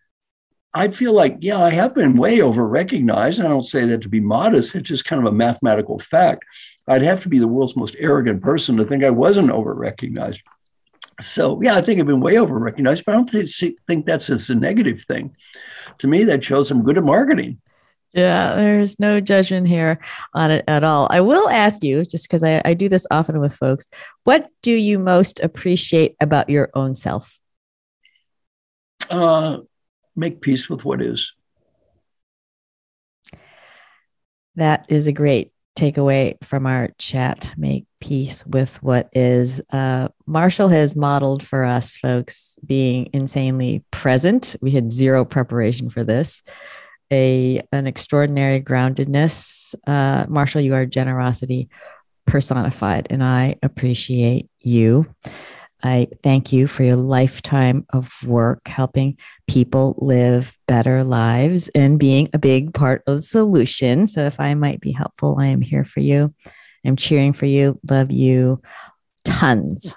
[0.74, 3.42] I feel like, yeah, I have been way over recognized.
[3.42, 6.46] I don't say that to be modest, it's just kind of a mathematical fact.
[6.88, 10.42] I'd have to be the world's most arrogant person to think I wasn't over recognized.
[11.22, 14.30] So, yeah, I think I've been way over recognized, but I don't think, think that's
[14.30, 15.36] a negative thing.
[16.00, 17.60] To me, that shows I'm good at marketing.
[18.14, 20.00] Yeah, there's no judgment here
[20.34, 21.08] on it at all.
[21.12, 23.88] I will ask you, just because I, I do this often with folks,
[24.24, 27.40] what do you most appreciate about your own self?
[29.12, 29.60] Uh,
[30.16, 31.34] make peace with what is.
[34.56, 37.54] That is a great takeaway from our chat.
[37.58, 39.62] Make peace with what is.
[39.72, 44.56] Uh, Marshall has modeled for us, folks, being insanely present.
[44.62, 46.42] We had zero preparation for this
[47.12, 49.76] a an extraordinary groundedness.
[49.88, 51.70] Uh, Marshall, you are generosity
[52.26, 55.08] personified, and I appreciate you.
[55.82, 62.30] I thank you for your lifetime of work helping people live better lives and being
[62.34, 64.06] a big part of the solution.
[64.06, 66.34] So, if I might be helpful, I am here for you.
[66.86, 67.80] I'm cheering for you.
[67.90, 68.62] Love you
[69.26, 69.94] tons.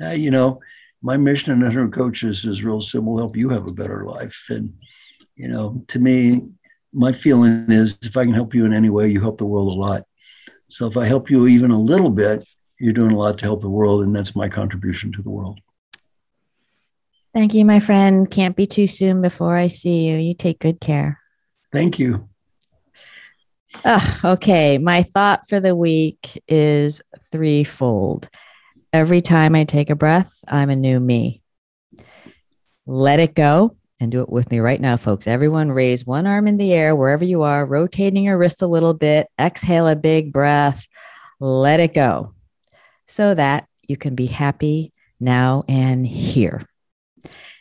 [0.00, 0.60] Uh, you know,
[1.02, 4.44] my mission in 100 Coaches is real simple help you have a better life.
[4.48, 4.72] And
[5.38, 6.42] you know, to me,
[6.92, 9.68] my feeling is if I can help you in any way, you help the world
[9.68, 10.02] a lot.
[10.68, 12.46] So if I help you even a little bit,
[12.80, 15.60] you're doing a lot to help the world, and that's my contribution to the world.
[17.32, 18.28] Thank you, my friend.
[18.28, 20.16] Can't be too soon before I see you.
[20.16, 21.20] You take good care.
[21.72, 22.28] Thank you.
[23.84, 24.78] Oh, okay.
[24.78, 28.28] My thought for the week is threefold.
[28.92, 31.42] Every time I take a breath, I'm a new me.
[32.86, 35.26] Let it go and do it with me right now, folks.
[35.26, 38.94] Everyone raise one arm in the air wherever you are, rotating your wrist a little
[38.94, 39.28] bit.
[39.38, 40.86] Exhale a big breath.
[41.40, 42.34] Let it go
[43.06, 46.62] so that you can be happy now and here.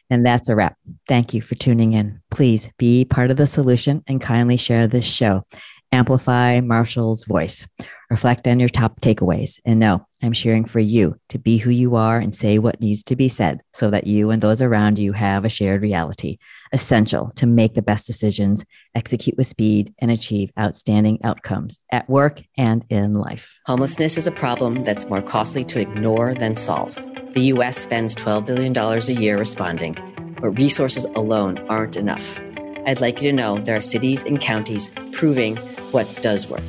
[0.10, 0.78] And that's a wrap.
[1.08, 2.22] Thank you for tuning in.
[2.32, 5.44] Please be part of the solution and kindly share this show.
[5.92, 7.68] Amplify Marshall's voice.
[8.10, 9.60] Reflect on your top takeaways.
[9.66, 13.04] And know I'm sharing for you to be who you are and say what needs
[13.04, 16.38] to be said so that you and those around you have a shared reality,
[16.72, 18.64] essential to make the best decisions,
[18.96, 23.60] execute with speed, and achieve outstanding outcomes at work and in life.
[23.66, 26.96] Homelessness is a problem that's more costly to ignore than solve.
[27.34, 29.98] The US spends $12 billion a year responding,
[30.42, 32.40] but resources alone aren't enough.
[32.86, 35.58] I'd like you to know there are cities and counties proving
[35.92, 36.64] what does work.